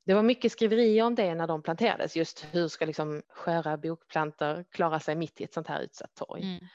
det 0.05 0.15
var 0.15 0.23
mycket 0.23 0.53
skriverier 0.53 1.05
om 1.05 1.15
det 1.15 1.35
när 1.35 1.47
de 1.47 1.62
planterades, 1.62 2.17
just 2.17 2.47
hur 2.51 2.69
ska 2.69 2.87
liksom 2.87 3.23
sköra 3.29 3.77
bokplantor 3.77 4.65
klara 4.71 5.01
sig 5.01 5.15
mitt 5.15 5.41
i 5.41 5.45
ett 5.45 5.55
sånt 5.55 5.67
här 5.67 5.81
utsatt 5.81 6.15
torg. 6.15 6.43
Mm. 6.43 6.67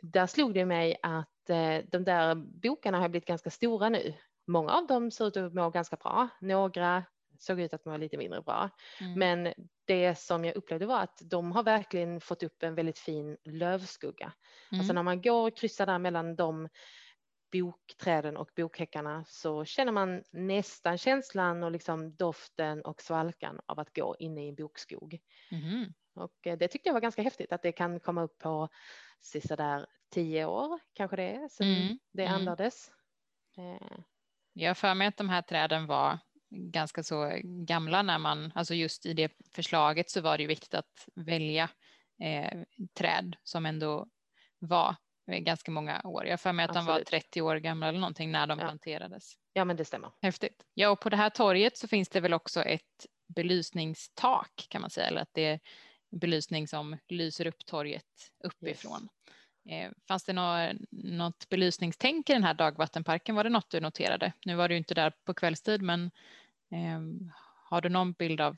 Där 0.00 0.26
slog 0.26 0.54
det 0.54 0.64
mig 0.64 0.96
att 1.02 1.50
eh, 1.50 1.78
de 1.86 2.04
där 2.04 2.34
bokarna 2.34 2.98
har 2.98 3.08
blivit 3.08 3.28
ganska 3.28 3.50
stora 3.50 3.88
nu. 3.88 4.14
Många 4.46 4.72
av 4.72 4.86
dem 4.86 5.10
ser 5.10 5.26
ut 5.28 5.36
att 5.36 5.54
må 5.54 5.70
ganska 5.70 5.96
bra, 5.96 6.28
några 6.40 7.04
såg 7.38 7.60
ut 7.60 7.74
att 7.74 7.84
må 7.84 7.96
lite 7.96 8.16
mindre 8.16 8.42
bra. 8.42 8.70
Mm. 9.00 9.18
Men 9.18 9.54
det 9.84 10.18
som 10.18 10.44
jag 10.44 10.56
upplevde 10.56 10.86
var 10.86 11.00
att 11.00 11.20
de 11.24 11.52
har 11.52 11.62
verkligen 11.62 12.20
fått 12.20 12.42
upp 12.42 12.62
en 12.62 12.74
väldigt 12.74 12.98
fin 12.98 13.36
lövskugga. 13.44 14.32
Mm. 14.72 14.80
Alltså 14.80 14.92
när 14.92 15.02
man 15.02 15.22
går 15.22 15.46
och 15.46 15.56
kryssar 15.56 15.86
där 15.86 15.98
mellan 15.98 16.36
de 16.36 16.68
bokträden 17.52 18.36
och 18.36 18.50
bokhäckarna 18.56 19.24
så 19.28 19.64
känner 19.64 19.92
man 19.92 20.22
nästan 20.30 20.98
känslan 20.98 21.62
och 21.62 21.70
liksom 21.70 22.16
doften 22.16 22.82
och 22.82 23.02
svalkan 23.02 23.60
av 23.66 23.80
att 23.80 23.96
gå 23.96 24.16
inne 24.18 24.44
i 24.44 24.48
en 24.48 24.54
bokskog. 24.54 25.18
Mm. 25.50 25.92
Och 26.14 26.46
eh, 26.46 26.58
det 26.58 26.68
tyckte 26.68 26.88
jag 26.88 26.94
var 26.94 27.00
ganska 27.00 27.22
häftigt 27.22 27.52
att 27.52 27.62
det 27.62 27.72
kan 27.72 28.00
komma 28.00 28.22
upp 28.22 28.38
på 28.38 28.68
sådär 29.48 29.86
tio 30.10 30.44
år 30.44 30.80
kanske 30.92 31.16
det 31.16 31.34
är 31.34 31.48
sedan 31.48 31.66
mm. 31.66 31.98
det 32.12 32.24
mm. 32.24 32.34
andades. 32.34 32.90
Eh. 33.58 33.98
Jag 34.52 34.70
har 34.70 34.74
för 34.74 34.94
mig 34.94 35.06
att 35.06 35.16
de 35.16 35.28
här 35.28 35.42
träden 35.42 35.86
var 35.86 36.18
ganska 36.50 37.02
så 37.02 37.40
gamla 37.44 38.02
när 38.02 38.18
man, 38.18 38.52
alltså 38.54 38.74
just 38.74 39.06
i 39.06 39.14
det 39.14 39.32
förslaget 39.54 40.10
så 40.10 40.20
var 40.20 40.36
det 40.36 40.42
ju 40.42 40.48
viktigt 40.48 40.74
att 40.74 41.08
välja 41.14 41.70
eh, 42.22 42.62
träd 42.98 43.36
som 43.42 43.66
ändå 43.66 44.08
var 44.58 44.96
ganska 45.26 45.70
många 45.70 46.00
år. 46.04 46.24
Jag 46.24 46.32
har 46.32 46.36
för 46.36 46.52
mig 46.52 46.64
att 46.64 46.70
Absolut. 46.70 46.86
de 46.86 46.92
var 46.92 47.00
30 47.00 47.42
år 47.42 47.56
gamla 47.56 47.88
eller 47.88 47.98
någonting 47.98 48.32
när 48.32 48.46
de 48.46 48.58
ja. 48.58 48.64
planterades. 48.64 49.38
Ja, 49.52 49.64
men 49.64 49.76
det 49.76 49.84
stämmer. 49.84 50.10
Häftigt. 50.22 50.64
Ja, 50.74 50.88
och 50.88 51.00
på 51.00 51.08
det 51.10 51.16
här 51.16 51.30
torget 51.30 51.76
så 51.76 51.88
finns 51.88 52.08
det 52.08 52.20
väl 52.20 52.34
också 52.34 52.62
ett 52.62 53.06
belysningstak 53.26 54.66
kan 54.68 54.80
man 54.80 54.90
säga, 54.90 55.06
eller 55.06 55.20
att 55.20 55.34
det 55.34 55.44
är 55.46 55.60
belysning 56.10 56.68
som 56.68 56.96
lyser 57.08 57.46
upp 57.46 57.66
torget 57.66 58.32
uppifrån. 58.44 59.08
Yes. 59.68 59.84
Eh, 59.86 59.92
fanns 60.08 60.24
det 60.24 60.32
något, 60.32 60.76
något 60.90 61.48
belysningstänk 61.48 62.30
i 62.30 62.32
den 62.32 62.44
här 62.44 62.54
dagvattenparken? 62.54 63.34
Var 63.34 63.44
det 63.44 63.50
något 63.50 63.70
du 63.70 63.80
noterade? 63.80 64.32
Nu 64.44 64.54
var 64.54 64.68
du 64.68 64.76
inte 64.76 64.94
där 64.94 65.12
på 65.24 65.34
kvällstid, 65.34 65.82
men 65.82 66.10
eh, 66.70 67.00
har 67.64 67.80
du 67.80 67.88
någon 67.88 68.12
bild 68.12 68.40
av 68.40 68.56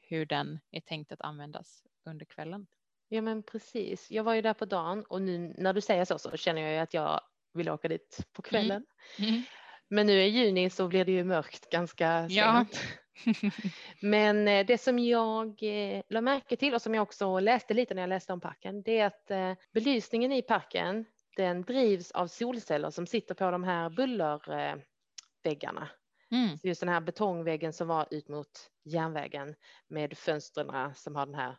hur 0.00 0.26
den 0.26 0.60
är 0.70 0.80
tänkt 0.80 1.12
att 1.12 1.20
användas 1.20 1.82
under 2.04 2.24
kvällen? 2.24 2.66
Ja 3.12 3.22
men 3.22 3.42
precis. 3.42 4.10
Jag 4.10 4.24
var 4.24 4.34
ju 4.34 4.42
där 4.42 4.54
på 4.54 4.64
dagen 4.64 5.04
och 5.08 5.22
nu 5.22 5.54
när 5.58 5.72
du 5.72 5.80
säger 5.80 6.04
så 6.04 6.18
så 6.18 6.36
känner 6.36 6.62
jag 6.62 6.72
ju 6.72 6.78
att 6.78 6.94
jag 6.94 7.20
vill 7.54 7.68
åka 7.68 7.88
dit 7.88 8.26
på 8.32 8.42
mm. 8.42 8.50
kvällen. 8.50 8.86
Mm. 9.18 9.30
Mm. 9.30 9.42
Men 9.88 10.06
nu 10.06 10.22
i 10.22 10.26
juni 10.26 10.70
så 10.70 10.88
blir 10.88 11.04
det 11.04 11.12
ju 11.12 11.24
mörkt 11.24 11.70
ganska 11.70 12.26
ja. 12.28 12.66
sent. 12.68 12.80
men 14.00 14.48
eh, 14.48 14.66
det 14.66 14.78
som 14.78 14.98
jag 14.98 15.62
eh, 15.62 16.02
la 16.08 16.20
märke 16.20 16.56
till 16.56 16.74
och 16.74 16.82
som 16.82 16.94
jag 16.94 17.02
också 17.02 17.38
läste 17.38 17.74
lite 17.74 17.94
när 17.94 18.02
jag 18.02 18.08
läste 18.08 18.32
om 18.32 18.40
parken 18.40 18.82
det 18.82 18.98
är 18.98 19.06
att 19.06 19.30
eh, 19.30 19.52
belysningen 19.72 20.32
i 20.32 20.42
parken 20.42 21.04
den 21.36 21.62
drivs 21.62 22.10
av 22.10 22.26
solceller 22.26 22.90
som 22.90 23.06
sitter 23.06 23.34
på 23.34 23.50
de 23.50 23.64
här 23.64 23.90
bullerväggarna. 23.90 25.88
Mm. 26.30 26.58
Just 26.62 26.80
den 26.80 26.88
här 26.88 27.00
betongväggen 27.00 27.72
som 27.72 27.88
var 27.88 28.06
ut 28.10 28.28
mot 28.28 28.70
järnvägen 28.84 29.54
med 29.88 30.18
fönstren 30.18 30.94
som 30.94 31.16
har 31.16 31.26
den 31.26 31.34
här 31.34 31.56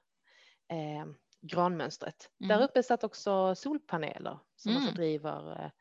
eh, 0.72 1.06
granmönstret. 1.44 2.30
Mm. 2.40 2.48
Där 2.50 2.66
uppe 2.66 2.84
satt 2.84 3.04
också 3.04 3.56
solpaneler 3.56 4.40
som 4.56 4.72
mm. 4.72 4.84
också 4.84 4.96
driver 4.96 5.64
eh, 5.64 5.72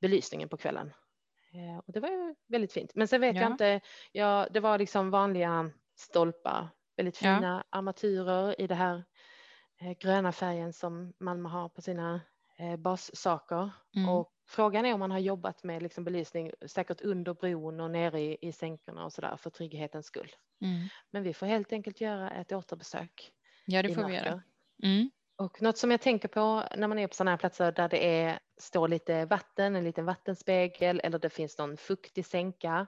belysningen 0.00 0.48
på 0.48 0.56
kvällen. 0.56 0.92
Eh, 1.52 1.78
och 1.78 1.92
det 1.92 2.00
var 2.00 2.08
ju 2.08 2.34
väldigt 2.48 2.72
fint. 2.72 2.94
Men 2.94 3.08
sen 3.08 3.20
vet 3.20 3.36
ja. 3.36 3.42
jag 3.42 3.50
inte, 3.50 3.80
ja, 4.12 4.48
det 4.50 4.60
var 4.60 4.78
liksom 4.78 5.10
vanliga 5.10 5.70
stolpar, 5.96 6.68
väldigt 6.96 7.16
fina 7.16 7.64
ja. 7.70 7.78
armaturer 7.78 8.60
i 8.60 8.66
det 8.66 8.74
här 8.74 9.04
eh, 9.80 9.92
gröna 9.98 10.32
färgen 10.32 10.72
som 10.72 11.12
Malmö 11.18 11.48
har 11.48 11.68
på 11.68 11.82
sina 11.82 12.20
bassaker. 12.78 13.70
Mm. 13.96 14.08
Och 14.08 14.32
frågan 14.48 14.86
är 14.86 14.94
om 14.94 15.00
man 15.00 15.10
har 15.10 15.18
jobbat 15.18 15.64
med 15.64 15.82
liksom 15.82 16.04
belysning 16.04 16.52
säkert 16.66 17.00
under 17.00 17.34
bron 17.34 17.80
och 17.80 17.90
nere 17.90 18.20
i, 18.20 18.38
i 18.40 18.52
sänkorna 18.52 19.04
och 19.04 19.12
sådär 19.12 19.36
för 19.36 19.50
trygghetens 19.50 20.06
skull. 20.06 20.30
Mm. 20.60 20.88
Men 21.10 21.22
vi 21.22 21.34
får 21.34 21.46
helt 21.46 21.72
enkelt 21.72 22.00
göra 22.00 22.30
ett 22.30 22.52
återbesök. 22.52 23.32
Ja, 23.66 23.82
det 23.82 23.94
får 23.94 24.04
vi 24.04 24.14
göra. 24.14 24.42
Mm. 24.82 25.10
Och 25.36 25.62
något 25.62 25.78
som 25.78 25.90
jag 25.90 26.00
tänker 26.00 26.28
på 26.28 26.64
när 26.76 26.88
man 26.88 26.98
är 26.98 27.06
på 27.06 27.14
sådana 27.14 27.30
här 27.30 27.38
platser 27.38 27.72
där 27.72 27.88
det 27.88 28.22
är, 28.22 28.38
står 28.56 28.88
lite 28.88 29.24
vatten, 29.24 29.76
en 29.76 29.84
liten 29.84 30.04
vattenspegel 30.04 31.00
eller 31.04 31.18
det 31.18 31.30
finns 31.30 31.58
någon 31.58 31.76
fuktig 31.76 32.26
sänka. 32.26 32.86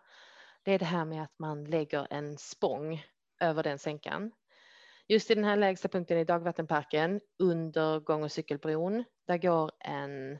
Det 0.63 0.73
är 0.73 0.79
det 0.79 0.85
här 0.85 1.05
med 1.05 1.23
att 1.23 1.39
man 1.39 1.65
lägger 1.65 2.07
en 2.11 2.39
spång 2.39 3.03
över 3.41 3.63
den 3.63 3.79
sänkan. 3.79 4.33
Just 5.09 5.31
i 5.31 5.35
den 5.35 5.45
här 5.45 5.57
lägsta 5.57 5.89
punkten 5.89 6.19
i 6.19 6.25
dagvattenparken 6.25 7.21
under 7.39 8.01
gång 8.01 8.23
och 8.23 8.33
cykelbron, 8.33 9.05
där 9.27 9.39
går 9.39 9.71
en 9.79 10.39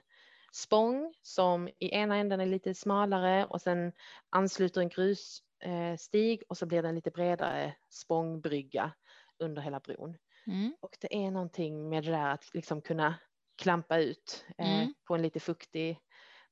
spång 0.53 1.15
som 1.23 1.69
i 1.69 1.95
ena 1.95 2.17
änden 2.17 2.41
är 2.41 2.47
lite 2.47 2.75
smalare 2.75 3.45
och 3.45 3.61
sen 3.61 3.93
ansluter 4.31 4.81
en 4.81 4.89
grusstig 4.89 6.43
eh, 6.43 6.47
och 6.49 6.59
så 6.59 6.67
blir 6.67 6.83
det 6.83 6.89
en 6.89 6.95
lite 6.95 7.11
bredare 7.11 7.75
spångbrygga 7.89 8.93
under 9.39 9.63
hela 9.63 9.81
bron. 9.81 10.17
Mm. 10.47 10.77
Och 10.81 10.97
det 11.01 11.17
är 11.17 11.31
någonting 11.31 11.89
med 11.89 12.05
det 12.05 12.11
där 12.11 12.29
att 12.29 12.55
liksom 12.55 12.83
kunna 12.83 13.15
klampa 13.57 13.99
ut 13.99 14.45
eh, 14.59 14.81
mm. 14.81 14.95
på 15.05 15.15
en 15.15 15.23
lite 15.23 15.41
fuktig 15.41 15.99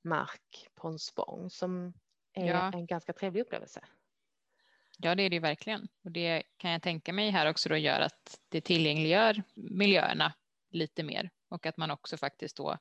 mark 0.03 0.69
på 0.75 0.89
en 0.89 0.99
spång 0.99 1.51
som 1.51 1.95
är 2.33 2.47
ja. 2.47 2.73
en 2.73 2.87
ganska 2.87 3.13
trevlig 3.13 3.41
upplevelse. 3.41 3.81
Ja, 4.99 5.15
det 5.15 5.23
är 5.23 5.31
det 5.31 5.41
verkligen. 5.41 5.89
Och 6.05 6.11
det 6.11 6.43
kan 6.57 6.71
jag 6.71 6.83
tänka 6.83 7.13
mig 7.13 7.31
här 7.31 7.51
också 7.51 7.69
då 7.69 7.77
gör 7.77 8.01
att 8.01 8.41
det 8.49 8.61
tillgängliggör 8.61 9.43
miljöerna 9.55 10.33
lite 10.71 11.03
mer 11.03 11.31
och 11.49 11.67
att 11.67 11.77
man 11.77 11.91
också 11.91 12.17
faktiskt 12.17 12.57
då 12.57 12.79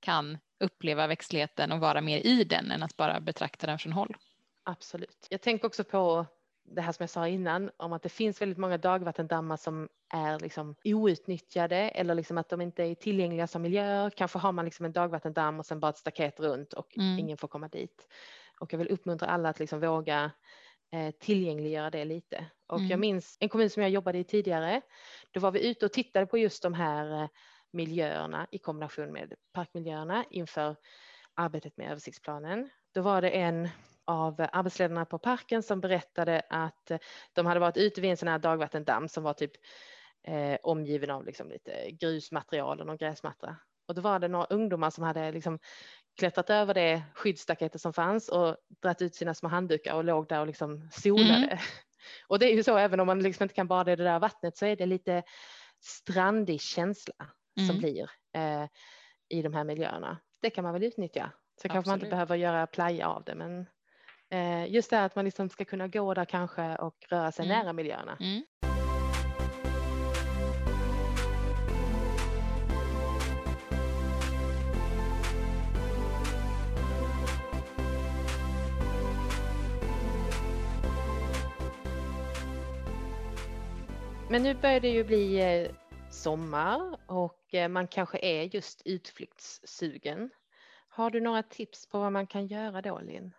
kan 0.00 0.38
uppleva 0.60 1.06
växtligheten 1.06 1.72
och 1.72 1.80
vara 1.80 2.00
mer 2.00 2.26
i 2.26 2.44
den 2.44 2.70
än 2.70 2.82
att 2.82 2.96
bara 2.96 3.20
betrakta 3.20 3.66
den 3.66 3.78
från 3.78 3.92
håll. 3.92 4.16
Absolut. 4.62 5.26
Jag 5.30 5.42
tänker 5.42 5.66
också 5.66 5.84
på 5.84 6.26
det 6.70 6.80
här 6.80 6.92
som 6.92 7.02
jag 7.02 7.10
sa 7.10 7.28
innan 7.28 7.70
om 7.76 7.92
att 7.92 8.02
det 8.02 8.08
finns 8.08 8.42
väldigt 8.42 8.58
många 8.58 8.78
dagvattendammar 8.78 9.56
som 9.56 9.88
är 10.14 10.38
liksom 10.38 10.74
outnyttjade 10.84 11.76
eller 11.76 12.14
liksom 12.14 12.38
att 12.38 12.48
de 12.48 12.60
inte 12.60 12.82
är 12.82 12.94
tillgängliga 12.94 13.46
som 13.46 13.62
miljöer. 13.62 14.10
Kanske 14.10 14.38
har 14.38 14.52
man 14.52 14.64
liksom 14.64 14.86
en 14.86 14.92
dagvattendamm 14.92 15.58
och 15.58 15.66
sen 15.66 15.80
bara 15.80 15.90
ett 15.90 15.98
staket 15.98 16.40
runt 16.40 16.72
och 16.72 16.96
mm. 16.98 17.18
ingen 17.18 17.36
får 17.36 17.48
komma 17.48 17.68
dit. 17.68 18.06
Och 18.60 18.72
jag 18.72 18.78
vill 18.78 18.88
uppmuntra 18.88 19.28
alla 19.28 19.48
att 19.48 19.58
liksom 19.58 19.80
våga 19.80 20.30
eh, 20.92 21.10
tillgängliggöra 21.10 21.90
det 21.90 22.04
lite. 22.04 22.46
Och 22.66 22.78
Mm. 22.78 22.90
jag 22.90 23.00
minns 23.00 23.36
en 23.40 23.48
kommun 23.48 23.70
som 23.70 23.82
jag 23.82 23.90
jobbade 23.90 24.18
i 24.18 24.24
tidigare. 24.24 24.80
Då 25.30 25.40
var 25.40 25.50
vi 25.50 25.70
ute 25.70 25.86
och 25.86 25.92
tittade 25.92 26.26
på 26.26 26.38
just 26.38 26.62
de 26.62 26.74
här 26.74 27.22
eh, 27.22 27.28
miljöerna 27.72 28.46
i 28.50 28.58
kombination 28.58 29.12
med 29.12 29.34
parkmiljöerna 29.52 30.24
inför 30.30 30.76
arbetet 31.34 31.76
med 31.76 31.90
översiktsplanen. 31.90 32.70
Då 32.94 33.02
var 33.02 33.22
det 33.22 33.30
en 33.30 33.68
av 34.08 34.46
arbetsledarna 34.52 35.04
på 35.04 35.18
parken 35.18 35.62
som 35.62 35.80
berättade 35.80 36.42
att 36.50 36.90
eh, 36.90 36.98
de 37.32 37.46
hade 37.46 37.60
varit 37.60 37.76
ute 37.76 38.00
vid 38.00 38.10
en 38.10 38.16
sån 38.16 38.28
här 38.28 38.38
dagvattendamm 38.38 39.08
som 39.08 39.22
var 39.22 39.32
typ 39.32 39.52
eh, 40.26 40.58
omgiven 40.62 41.10
av 41.10 41.26
liksom 41.26 41.48
lite 41.48 41.90
grusmaterial 41.90 42.80
och 42.80 42.86
någon 42.86 42.96
gräsmatta. 42.96 43.56
Och 43.88 43.94
då 43.94 44.00
var 44.00 44.18
det 44.18 44.28
några 44.28 44.44
ungdomar 44.46 44.90
som 44.90 45.04
hade 45.04 45.32
liksom 45.32 45.58
klättrat 46.18 46.50
över 46.50 46.74
det 46.74 47.02
skyddsstaketet 47.14 47.80
som 47.80 47.92
fanns 47.92 48.28
och 48.28 48.56
dragit 48.82 49.02
ut 49.02 49.14
sina 49.14 49.34
små 49.34 49.48
handdukar 49.48 49.94
och 49.94 50.04
låg 50.04 50.28
där 50.28 50.40
och 50.40 50.46
liksom 50.46 50.88
solade. 50.92 51.46
Mm. 51.46 51.58
Och 52.28 52.38
det 52.38 52.46
är 52.46 52.54
ju 52.56 52.62
så, 52.62 52.76
även 52.76 53.00
om 53.00 53.06
man 53.06 53.22
liksom 53.22 53.42
inte 53.42 53.54
kan 53.54 53.68
bada 53.68 53.92
i 53.92 53.96
det 53.96 54.04
där 54.04 54.18
vattnet 54.18 54.56
så 54.56 54.66
är 54.66 54.76
det 54.76 54.86
lite 54.86 55.22
strandig 55.80 56.60
känsla 56.60 57.14
som 57.66 57.76
Mm. 57.76 57.78
blir 57.78 58.10
eh, 58.34 58.68
i 59.28 59.42
de 59.42 59.54
här 59.54 59.64
miljöerna. 59.64 60.18
Det 60.42 60.50
kan 60.50 60.64
man 60.64 60.72
väl 60.72 60.84
utnyttja. 60.84 61.32
Så 61.62 61.68
kanske 61.68 61.88
man 61.88 61.96
inte 61.96 62.06
Absolut. 62.06 62.10
behöver 62.10 62.36
göra 62.36 62.66
playa 62.66 63.08
av 63.08 63.24
det, 63.24 63.34
men 63.34 63.66
just 64.68 64.90
det 64.90 64.96
här 64.96 65.06
att 65.06 65.16
man 65.16 65.24
liksom 65.24 65.48
ska 65.48 65.64
kunna 65.64 65.88
gå 65.88 66.14
där 66.14 66.24
kanske 66.24 66.76
och 66.76 66.96
röra 67.08 67.32
sig 67.32 67.44
Mm. 67.44 67.58
nära 67.58 67.72
miljöerna. 67.72 68.16
Mm. 68.20 68.42
Men 84.30 84.42
nu 84.42 84.54
börjar 84.54 84.80
det 84.80 84.88
ju 84.88 85.04
bli 85.04 85.40
eh, 85.40 85.70
sommar 86.10 86.96
och 87.06 87.54
eh, 87.54 87.68
man 87.68 87.88
kanske 87.88 88.18
är 88.22 88.42
just 88.54 88.82
utflyktssugen. 88.84 90.30
Har 90.88 91.10
du 91.10 91.20
några 91.20 91.42
tips 91.42 91.86
på 91.88 91.98
vad 91.98 92.12
man 92.12 92.26
kan 92.26 92.46
göra 92.46 92.82
då, 92.82 93.00
Linn? 93.00 93.32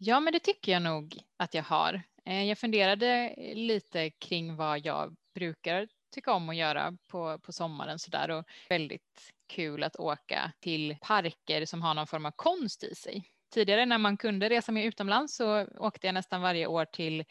Ja, 0.00 0.20
men 0.20 0.32
det 0.32 0.40
tycker 0.40 0.72
jag 0.72 0.82
nog 0.82 1.18
att 1.36 1.54
jag 1.54 1.62
har. 1.62 2.02
Eh, 2.24 2.44
jag 2.44 2.58
funderade 2.58 3.34
eh, 3.36 3.54
lite 3.54 4.10
kring 4.10 4.56
vad 4.56 4.86
jag 4.86 5.16
brukar 5.34 5.88
tycka 6.14 6.32
om 6.32 6.48
att 6.48 6.56
göra 6.56 6.96
på, 7.06 7.38
på 7.38 7.52
sommaren 7.52 7.98
sådär. 7.98 8.30
och 8.30 8.44
väldigt 8.68 9.32
kul 9.48 9.82
att 9.82 9.96
åka 9.96 10.52
till 10.60 10.96
parker 11.00 11.66
som 11.66 11.82
har 11.82 11.94
någon 11.94 12.06
form 12.06 12.26
av 12.26 12.32
konst 12.36 12.84
i 12.84 12.94
sig. 12.94 13.24
Tidigare 13.54 13.86
när 13.86 13.98
man 13.98 14.16
kunde 14.16 14.48
resa 14.48 14.72
med 14.72 14.84
utomlands 14.84 15.36
så 15.36 15.66
åkte 15.66 16.06
jag 16.06 16.14
nästan 16.14 16.42
varje 16.42 16.66
år 16.66 16.84
till 16.84 17.24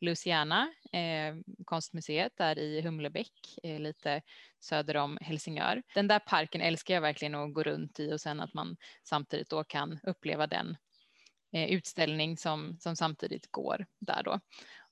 Louisiana, 0.00 0.72
eh, 0.92 1.34
konstmuseet 1.64 2.32
där 2.36 2.58
i 2.58 2.82
Humlebäck, 2.82 3.58
eh, 3.62 3.80
lite 3.80 4.22
söder 4.60 4.96
om 4.96 5.18
Helsingör. 5.20 5.82
Den 5.94 6.08
där 6.08 6.18
parken 6.18 6.60
älskar 6.60 6.94
jag 6.94 7.00
verkligen 7.00 7.34
att 7.34 7.54
gå 7.54 7.62
runt 7.62 8.00
i 8.00 8.12
och 8.12 8.20
sen 8.20 8.40
att 8.40 8.54
man 8.54 8.76
samtidigt 9.08 9.50
då 9.50 9.64
kan 9.64 10.00
uppleva 10.02 10.46
den 10.46 10.76
Eh, 11.52 11.70
utställning 11.70 12.36
som, 12.36 12.76
som 12.80 12.96
samtidigt 12.96 13.50
går 13.50 13.86
där 14.00 14.22
då. 14.22 14.40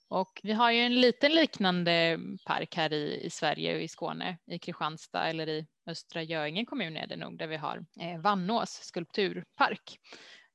Och 0.09 0.41
vi 0.43 0.53
har 0.53 0.71
ju 0.71 0.81
en 0.81 1.01
liten 1.01 1.33
liknande 1.33 2.19
park 2.45 2.77
här 2.77 2.93
i, 2.93 3.21
i 3.25 3.31
Sverige 3.31 3.75
och 3.77 3.83
i 3.83 3.89
Skåne, 3.89 4.39
i 4.47 4.59
Kristianstad 4.59 5.29
eller 5.29 5.49
i 5.49 5.67
Östra 5.87 6.23
Göinge 6.23 6.65
kommun 6.65 6.97
är 6.97 7.07
det 7.07 7.17
nog, 7.17 7.39
där 7.39 7.47
vi 7.47 7.57
har 7.57 7.85
eh, 8.01 8.21
Vannås 8.21 8.71
skulpturpark. 8.71 9.99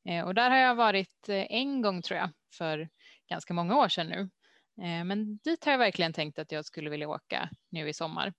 Eh, 0.09 0.25
och 0.25 0.35
där 0.35 0.49
har 0.49 0.57
jag 0.57 0.75
varit 0.75 1.29
eh, 1.29 1.45
en 1.49 1.81
gång 1.81 2.01
tror 2.01 2.19
jag, 2.19 2.29
för 2.53 2.89
ganska 3.29 3.53
många 3.53 3.77
år 3.77 3.89
sedan 3.89 4.07
nu. 4.07 4.19
Eh, 4.85 5.03
men 5.03 5.37
dit 5.37 5.65
har 5.65 5.71
jag 5.71 5.79
verkligen 5.79 6.13
tänkt 6.13 6.39
att 6.39 6.51
jag 6.51 6.65
skulle 6.65 6.89
vilja 6.89 7.09
åka 7.09 7.49
nu 7.69 7.89
i 7.89 7.93
sommar. 7.93 8.33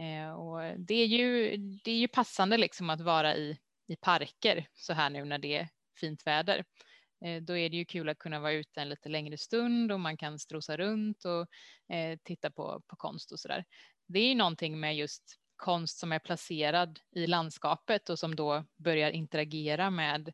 Eh, 0.00 0.32
och 0.32 0.78
det 0.78 0.94
är 0.94 1.06
ju, 1.06 1.56
det 1.84 1.90
är 1.90 1.98
ju 1.98 2.08
passande 2.08 2.58
liksom 2.58 2.90
att 2.90 3.00
vara 3.00 3.36
i, 3.36 3.58
i 3.88 3.96
parker 3.96 4.66
så 4.74 4.92
här 4.92 5.10
nu 5.10 5.24
när 5.24 5.38
det 5.38 5.56
är 5.56 5.68
fint 6.00 6.26
väder. 6.26 6.64
Eh, 7.24 7.42
Då 7.42 7.56
är 7.56 7.70
det 7.70 7.76
ju 7.76 7.84
kul 7.84 8.08
att 8.08 8.18
kunna 8.18 8.40
vara 8.40 8.52
ute 8.52 8.80
en 8.80 8.88
lite 8.88 9.08
längre 9.08 9.38
stund 9.38 9.92
och 9.92 10.00
man 10.00 10.16
kan 10.16 10.38
strosa 10.38 10.76
runt 10.76 11.24
och 11.24 11.46
eh, 11.94 12.18
titta 12.24 12.50
på, 12.50 12.82
på 12.86 12.96
konst 12.96 13.32
och 13.32 13.40
så 13.40 13.48
där. 13.48 13.64
Det 14.08 14.18
är 14.18 14.28
ju 14.28 14.34
någonting 14.34 14.80
med 14.80 14.96
just 14.96 15.36
konst 15.56 15.98
som 15.98 16.12
är 16.12 16.18
placerad 16.18 17.00
i 17.10 17.26
landskapet 17.26 18.10
och 18.10 18.18
som 18.18 18.34
då 18.34 18.64
börjar 18.76 19.10
interagera 19.10 19.90
med 19.90 20.32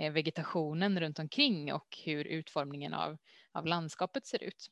eh, 0.00 0.12
vegetationen 0.12 1.00
runt 1.00 1.18
omkring 1.18 1.72
och 1.72 1.98
hur 2.04 2.24
utformningen 2.24 2.94
av, 2.94 3.18
av 3.52 3.66
landskapet 3.66 4.26
ser 4.26 4.42
ut. 4.42 4.66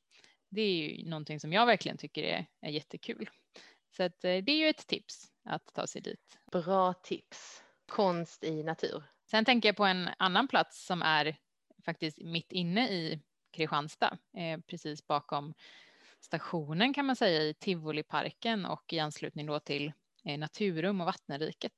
Det 0.51 0.61
är 0.61 0.75
ju 0.75 1.09
någonting 1.09 1.41
som 1.41 1.53
jag 1.53 1.67
verkligen 1.67 1.97
tycker 1.97 2.23
är, 2.23 2.47
är 2.61 2.71
jättekul. 2.71 3.31
Så 3.97 4.03
att, 4.03 4.21
det 4.21 4.49
är 4.49 4.57
ju 4.57 4.69
ett 4.69 4.87
tips 4.87 5.33
att 5.45 5.67
ta 5.75 5.87
sig 5.87 6.03
dit. 6.03 6.39
Bra 6.53 6.93
tips. 6.93 7.63
Konst 7.87 8.45
i 8.45 8.63
natur. 8.63 9.03
Sen 9.31 9.45
tänker 9.45 9.69
jag 9.69 9.77
på 9.77 9.85
en 9.85 10.09
annan 10.19 10.49
plats 10.49 10.87
som 10.87 11.03
är 11.03 11.37
faktiskt 11.87 12.19
mitt 12.23 12.53
inne 12.53 12.89
i 12.89 13.21
Kristianstad, 13.57 14.19
eh, 14.37 14.61
precis 14.61 15.07
bakom 15.07 15.55
stationen 16.21 16.95
kan 16.95 17.07
man 17.07 17.17
säga 17.17 17.43
i 17.43 17.55
Tivoliparken 17.55 18.67
och 18.67 18.93
i 18.93 18.99
anslutning 18.99 19.47
då 19.47 19.61
till 19.61 19.93
Eh, 20.27 20.39
naturum 20.39 21.01
och 21.01 21.07
Vattenriket. 21.07 21.73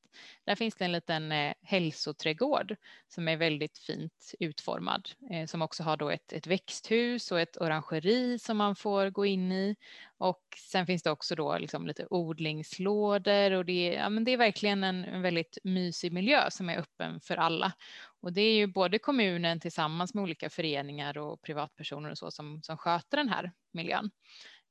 Där 0.46 0.54
finns 0.54 0.74
det 0.74 0.84
en 0.84 0.92
liten 0.92 1.32
eh, 1.32 1.54
hälsoträdgård 1.62 2.76
som 3.08 3.28
är 3.28 3.36
väldigt 3.36 3.78
fint 3.78 4.32
utformad, 4.40 5.08
eh, 5.30 5.46
som 5.46 5.62
också 5.62 5.82
har 5.82 5.96
då 5.96 6.10
ett, 6.10 6.32
ett 6.32 6.46
växthus 6.46 7.32
och 7.32 7.40
ett 7.40 7.56
orangeri 7.56 8.38
som 8.38 8.56
man 8.56 8.76
får 8.76 9.10
gå 9.10 9.26
in 9.26 9.52
i. 9.52 9.76
Och 10.18 10.42
sen 10.70 10.86
finns 10.86 11.02
det 11.02 11.10
också 11.10 11.34
då 11.34 11.58
liksom 11.58 11.86
lite 11.86 12.06
odlingslådor 12.10 13.52
och 13.52 13.64
det, 13.64 13.72
är- 13.72 13.92
ja, 13.98 14.08
men 14.08 14.24
det 14.24 14.30
är 14.30 14.36
verkligen 14.36 14.84
en, 14.84 15.04
en 15.04 15.22
väldigt 15.22 15.58
mysig 15.64 16.12
miljö 16.12 16.50
som 16.50 16.70
är 16.70 16.78
öppen 16.78 17.20
för 17.20 17.36
alla. 17.36 17.72
Och 18.20 18.32
det 18.32 18.40
är 18.42 18.54
ju 18.54 18.66
både 18.66 18.98
kommunen 18.98 19.60
tillsammans 19.60 20.14
med 20.14 20.22
olika 20.22 20.50
föreningar 20.50 21.18
och 21.18 21.42
privatpersoner 21.42 22.10
och 22.10 22.18
så 22.18 22.30
som, 22.30 22.62
som 22.62 22.76
sköter 22.76 23.16
den 23.16 23.28
här 23.28 23.52
miljön. 23.72 24.10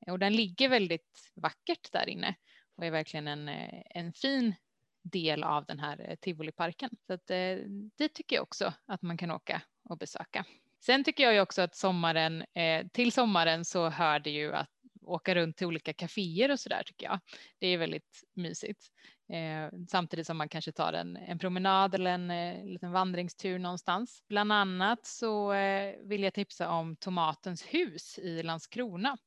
Och 0.07 0.19
den 0.19 0.35
ligger 0.35 0.69
väldigt 0.69 1.31
vackert 1.35 1.91
där 1.91 2.09
inne 2.09 2.35
och 2.77 2.85
är 2.85 2.91
verkligen 2.91 3.27
en, 3.27 3.49
eh, 3.49 3.81
en 3.89 4.13
fin 4.13 4.55
del 5.03 5.43
av 5.43 5.65
den 5.65 5.79
här 5.79 6.09
eh, 6.09 6.15
Tivoliparken. 6.15 6.89
Så 7.07 7.13
att, 7.13 7.29
eh, 7.29 7.57
det 7.97 8.09
tycker 8.13 8.35
jag 8.35 8.43
också 8.43 8.73
att 8.85 9.01
man 9.01 9.17
kan 9.17 9.31
åka 9.31 9.61
och 9.89 9.97
besöka. 9.97 10.45
Sen 10.85 11.03
tycker 11.03 11.23
jag 11.23 11.33
ju 11.33 11.41
också 11.41 11.61
att 11.61 11.75
sommaren, 11.75 12.45
till 12.93 13.11
sommaren 13.11 13.65
så 13.65 13.89
hör 13.89 14.19
det 14.19 14.29
ju 14.29 14.53
att 14.53 14.69
åka 15.01 15.35
runt 15.35 15.57
till 15.57 15.67
olika 15.67 15.93
kaféer 15.93 16.51
och 16.51 16.59
sådär 16.59 16.83
tycker 16.85 17.05
jag. 17.05 17.19
Det 17.59 17.67
är 17.67 17.77
väldigt 17.77 18.23
mysigt. 18.35 18.87
Eh, 19.29 19.69
samtidigt 19.87 20.27
som 20.27 20.37
man 20.37 20.49
kanske 20.49 20.71
tar 20.71 20.93
en, 20.93 21.17
en 21.17 21.39
promenad 21.39 21.95
eller 21.95 22.11
en 22.11 22.31
eh, 22.31 22.65
liten 22.65 22.91
vandringstur 22.91 23.59
någonstans. 23.59 24.23
Bland 24.29 24.51
annat 24.51 25.05
så 25.05 25.53
eh, 25.53 25.95
vill 26.03 26.23
jag 26.23 26.33
tipsa 26.33 26.69
om 26.69 26.95
Tomatens 26.95 27.63
hus 27.63 28.19
i 28.19 28.43
Landskrona. 28.43 29.17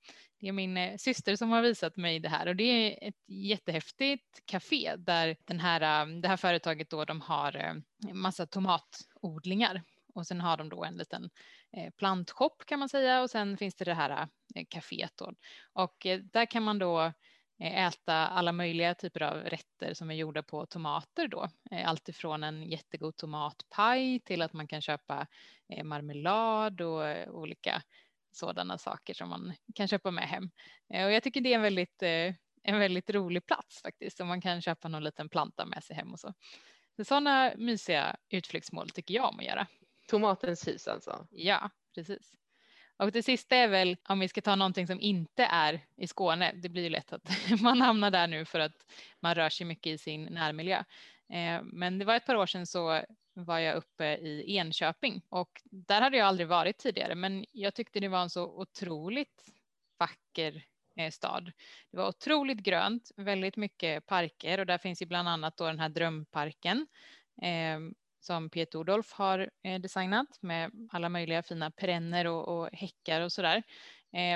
Det 0.40 0.48
är 0.48 0.52
min 0.52 0.76
eh, 0.76 0.96
syster 0.96 1.36
som 1.36 1.50
har 1.50 1.62
visat 1.62 1.96
mig 1.96 2.20
det 2.20 2.28
här 2.28 2.48
och 2.48 2.56
det 2.56 2.64
är 2.64 3.08
ett 3.08 3.28
jättehäftigt 3.28 4.46
café 4.46 4.96
där 4.96 5.36
den 5.44 5.60
här, 5.60 5.80
eh, 5.80 6.20
det 6.20 6.28
här 6.28 6.36
företaget 6.36 6.90
då 6.90 7.04
de 7.04 7.20
har 7.20 7.56
eh, 7.56 7.74
massa 8.14 8.46
tomatodlingar 8.46 9.82
och 10.14 10.26
sen 10.26 10.40
har 10.40 10.56
de 10.56 10.68
då 10.68 10.84
en 10.84 10.96
liten 10.96 11.30
eh, 11.76 11.90
plantshop 11.90 12.64
kan 12.66 12.78
man 12.78 12.88
säga 12.88 13.22
och 13.22 13.30
sen 13.30 13.56
finns 13.56 13.74
det 13.74 13.84
det 13.84 13.94
här 13.94 14.28
eh, 14.54 14.64
kaféet 14.68 15.12
då. 15.16 15.32
Och 15.72 16.06
eh, 16.06 16.20
där 16.20 16.46
kan 16.46 16.62
man 16.62 16.78
då 16.78 17.00
eh, 17.00 17.12
äta 17.60 18.14
alla 18.14 18.52
möjliga 18.52 18.94
typer 18.94 19.22
av 19.22 19.36
rätter 19.36 19.94
som 19.94 20.10
är 20.10 20.14
gjorda 20.14 20.42
på 20.42 20.66
tomater 20.66 21.28
då. 21.28 21.48
Eh, 21.70 21.88
Allt 21.88 22.08
ifrån 22.08 22.44
en 22.44 22.62
jättegod 22.62 23.16
tomatpaj 23.16 24.20
till 24.20 24.42
att 24.42 24.52
man 24.52 24.68
kan 24.68 24.80
köpa 24.82 25.26
eh, 25.68 25.84
marmelad 25.84 26.80
och 26.80 27.06
eh, 27.06 27.30
olika 27.30 27.82
sådana 28.32 28.78
saker 28.78 29.14
som 29.14 29.28
man 29.28 29.54
kan 29.74 29.88
köpa 29.88 30.10
med 30.10 30.28
hem. 30.28 30.50
Eh, 30.94 31.04
Och 31.06 31.12
jag 31.12 31.22
tycker 31.22 31.40
det 31.40 31.52
är 31.52 31.56
en 31.56 31.62
väldigt, 31.62 32.02
eh, 32.02 32.34
en 32.62 32.78
väldigt 32.78 33.10
rolig 33.10 33.46
plats 33.46 33.82
faktiskt, 33.82 34.20
och 34.20 34.26
man 34.26 34.40
kan 34.40 34.62
köpa 34.62 34.88
någon 34.88 35.04
liten 35.04 35.28
planta 35.28 35.66
med 35.66 35.84
sig 35.84 35.96
hem 35.96 36.12
och 36.12 36.20
så. 36.20 36.34
så 36.96 37.04
sådana 37.04 37.52
mysiga 37.56 38.16
utflyktsmål 38.28 38.90
tycker 38.90 39.14
jag 39.14 39.28
om 39.28 39.38
att 39.38 39.44
göra. 39.44 39.66
Tomatens 40.08 40.68
hus 40.68 40.88
alltså. 40.88 41.26
Ja, 41.30 41.70
precis. 41.94 42.39
Och 43.00 43.12
det 43.12 43.22
sista 43.22 43.56
är 43.56 43.68
väl 43.68 43.96
om 44.08 44.20
vi 44.20 44.28
ska 44.28 44.40
ta 44.40 44.56
någonting 44.56 44.86
som 44.86 45.00
inte 45.00 45.44
är 45.44 45.80
i 45.96 46.06
Skåne. 46.06 46.52
Det 46.54 46.68
blir 46.68 46.82
ju 46.82 46.88
lätt 46.88 47.12
att 47.12 47.30
man 47.60 47.80
hamnar 47.80 48.10
där 48.10 48.26
nu 48.26 48.44
för 48.44 48.60
att 48.60 48.86
man 49.20 49.34
rör 49.34 49.48
sig 49.48 49.66
mycket 49.66 49.92
i 49.92 49.98
sin 49.98 50.24
närmiljö. 50.24 50.84
Eh, 51.32 51.62
men 51.62 51.98
det 51.98 52.04
var 52.04 52.14
ett 52.14 52.26
par 52.26 52.34
år 52.34 52.46
sedan 52.46 52.66
så 52.66 53.02
var 53.34 53.58
jag 53.58 53.76
uppe 53.76 54.04
i 54.04 54.56
Enköping 54.56 55.22
och 55.28 55.62
där 55.64 56.00
hade 56.00 56.16
jag 56.16 56.26
aldrig 56.26 56.48
varit 56.48 56.78
tidigare, 56.78 57.14
men 57.14 57.44
jag 57.52 57.74
tyckte 57.74 58.00
det 58.00 58.08
var 58.08 58.22
en 58.22 58.30
så 58.30 58.44
otroligt 58.44 59.44
vacker 59.98 60.64
eh, 60.96 61.10
stad. 61.10 61.52
Det 61.90 61.96
var 61.96 62.08
otroligt 62.08 62.58
grönt, 62.58 63.10
väldigt 63.16 63.56
mycket 63.56 64.06
parker 64.06 64.58
och 64.58 64.66
där 64.66 64.78
finns 64.78 65.02
ju 65.02 65.06
bland 65.06 65.28
annat 65.28 65.56
då 65.56 65.66
den 65.66 65.78
här 65.78 65.88
drömparken. 65.88 66.86
Eh, 67.42 67.80
Eh, 68.20 68.24
som 68.24 68.50
Peter 68.50 68.78
Odolf 68.78 69.12
har 69.12 69.50
designat 69.78 70.42
med 70.42 70.70
alla 70.90 71.09
möjliga 71.09 71.42
fina 71.42 71.70
perenner 71.70 72.26
och, 72.26 72.48
och 72.48 72.68
häckar 72.72 73.20
och 73.20 73.33
sådär. 73.33 73.62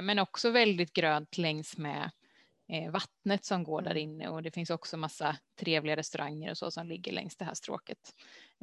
Men 0.03 0.19
också 0.19 0.51
väldigt 0.51 0.93
grönt 0.93 1.39
längs 1.39 1.77
med 1.77 2.11
vattnet 2.93 3.45
som 3.45 3.65
går 3.65 3.83
där 3.83 3.91
mm. 3.91 4.03
inne 4.03 4.29
och 4.29 4.43
det 4.43 4.51
finns 4.51 4.71
också 4.71 4.97
massa 4.97 5.37
trevliga 5.61 5.97
restauranger 5.97 6.51
och 6.51 6.59
så 6.59 6.71
som 6.71 6.87
ligger 6.87 7.13
längs 7.13 7.37
det 7.37 7.45
här 7.45 7.55
stråket. 7.55 7.99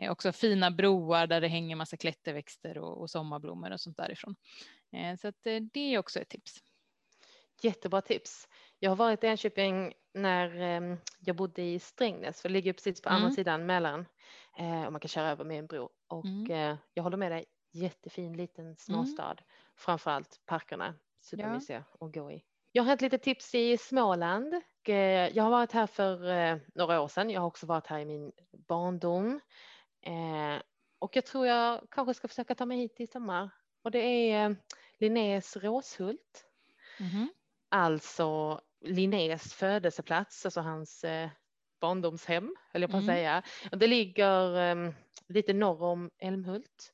Också 0.10 0.32
fina 0.32 0.72
broar 0.72 1.28
där 1.28 1.42
det 1.42 1.48
hänger 1.48 1.76
massa 1.76 1.98
klätterväxter 1.98 2.78
och, 2.78 3.02
och 3.02 3.10
sommarblommor 3.10 3.72
och 3.72 3.82
sånt 3.82 3.98
därifrån. 3.98 4.36
Så 5.22 5.28
att 5.28 5.44
det 5.74 5.94
är 5.94 5.98
också 6.00 6.20
ett 6.20 6.30
tips. 6.30 6.58
Jättebra 7.62 8.02
tips. 8.02 8.48
Jag 8.84 8.92
har 8.92 8.96
varit 8.96 9.24
i 9.24 9.28
Enköping 9.28 9.94
när 10.14 10.62
ehm, 10.62 10.98
jag 11.20 11.36
bodde 11.36 11.62
i 11.62 11.80
Strängnäs, 11.80 12.42
för 12.42 12.50
det 12.50 12.54
ligger 12.54 12.74
precis 12.74 13.02
på 13.02 13.10
mm. 13.10 13.22
andra 13.22 13.36
sidan 13.36 13.66
Mälaren 13.66 14.06
eh, 14.58 14.86
och 14.86 14.92
man 14.92 15.00
kan 15.00 15.10
köra 15.10 15.30
över 15.30 15.44
med 15.44 15.60
en 15.60 15.68
bro. 15.68 15.90
Och 16.08 16.26
mm. 16.26 16.52
Eh, 16.52 16.78
jag 16.94 17.04
håller 17.04 17.18
med 17.18 17.32
dig, 17.32 17.46
jättefin 17.72 18.38
liten 18.38 18.76
småstad, 18.76 19.32
mm. 19.32 19.44
framförallt 19.76 20.42
parkerna, 20.46 20.96
supermysiga 21.20 21.84
ja. 22.00 22.06
att 22.06 22.14
gå 22.14 22.32
i. 22.32 22.44
Jag 22.72 22.84
har 22.84 22.94
ett 22.94 23.02
litet 23.02 23.24
tips 23.24 23.56
i 23.56 23.78
Småland. 23.78 24.54
Eh, 24.88 24.96
jag 25.36 25.44
har 25.44 25.52
varit 25.52 25.72
här 25.72 25.88
för 25.88 26.60
några 26.78 27.02
år 27.02 27.08
sedan. 27.08 27.30
Jag 27.30 27.42
har 27.42 27.48
också 27.48 27.66
varit 27.66 27.88
här 27.88 28.00
i 28.00 28.06
min 28.06 28.32
barndom. 28.68 29.40
Och 31.00 31.16
jag 31.16 31.26
tror 31.26 31.48
jag 31.48 31.82
kanske 31.92 32.14
ska 32.14 32.28
försöka 32.28 32.56
ta 32.56 32.66
mig 32.66 32.78
hit 32.78 33.00
i 33.00 33.08
sommar. 33.08 33.50
Och 33.82 33.92
det 33.92 34.32
är 34.32 34.56
Linnés 34.98 35.58
Råshult. 35.58 36.46
Mm. 37.00 37.28
Alltså 37.70 38.62
Linnés 38.82 39.54
födelseplats, 39.54 40.46
alltså 40.46 40.62
hans 40.62 41.04
eh, 41.04 41.30
barndomshem, 41.82 42.56
höll 42.74 42.82
jag 42.82 42.92
på 42.92 42.98
att 42.98 43.04
mm. 43.04 43.16
säga. 43.16 43.44
Det 43.72 43.88
ligger 43.88 44.58
eh, 44.58 44.94
lite 45.28 45.54
norr 45.54 45.84
om 45.84 46.12
Älmhult, 46.20 46.94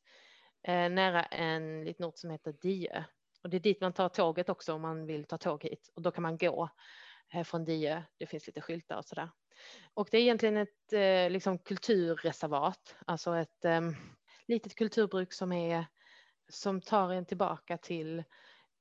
eh, 0.64 0.90
nära 0.90 1.24
en 1.24 1.86
liten 1.86 2.06
ort 2.06 2.18
som 2.18 2.30
heter 2.30 2.56
Diö. 2.62 3.04
Och 3.44 3.50
det 3.50 3.58
är 3.58 3.62
dit 3.62 3.82
man 3.82 3.94
tar 3.94 4.10
tåget 4.10 4.50
också 4.50 4.74
om 4.74 4.82
man 4.82 5.06
vill 5.06 5.26
ta 5.26 5.38
tåg 5.38 5.64
hit. 5.64 5.92
Och 5.96 6.02
då 6.02 6.12
kan 6.12 6.22
man 6.22 6.38
gå 6.38 6.70
eh, 7.34 7.44
från 7.44 7.66
Diö. 7.66 8.04
Det 8.18 8.26
finns 8.26 8.48
lite 8.48 8.62
skyltar 8.62 8.98
och 8.98 9.06
sådär. 9.06 9.30
Och 9.94 10.08
det 10.12 10.18
är 10.18 10.22
egentligen 10.22 10.58
ett 10.58 10.94
eh, 10.94 11.30
liksom 11.30 11.60
kulturreservat, 11.60 12.96
alltså 13.06 13.36
ett 13.36 13.66
eh, 13.66 13.82
litet 14.48 14.76
kulturbruk 14.76 15.34
som 15.34 15.52
är 15.52 15.86
som 16.50 16.82
tar 16.82 17.14
en 17.14 17.26
tillbaka 17.26 17.78
till 17.78 18.24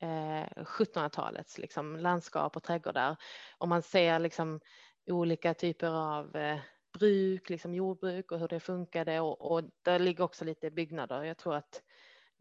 1700-talets 0.00 1.58
eh, 1.58 1.62
liksom, 1.62 1.96
landskap 1.96 2.56
och 2.56 2.62
trädgårdar. 2.62 3.16
Och 3.58 3.68
man 3.68 3.82
ser 3.82 4.18
liksom 4.18 4.60
olika 5.06 5.54
typer 5.54 5.90
av 5.90 6.36
eh, 6.36 6.58
bruk, 6.98 7.50
liksom 7.50 7.74
jordbruk 7.74 8.32
och 8.32 8.38
hur 8.38 8.48
det 8.48 8.60
funkade 8.60 9.20
och, 9.20 9.52
och 9.52 9.64
där 9.82 9.98
ligger 9.98 10.24
också 10.24 10.44
lite 10.44 10.70
byggnader. 10.70 11.22
Jag 11.22 11.36
tror 11.36 11.54
att 11.54 11.82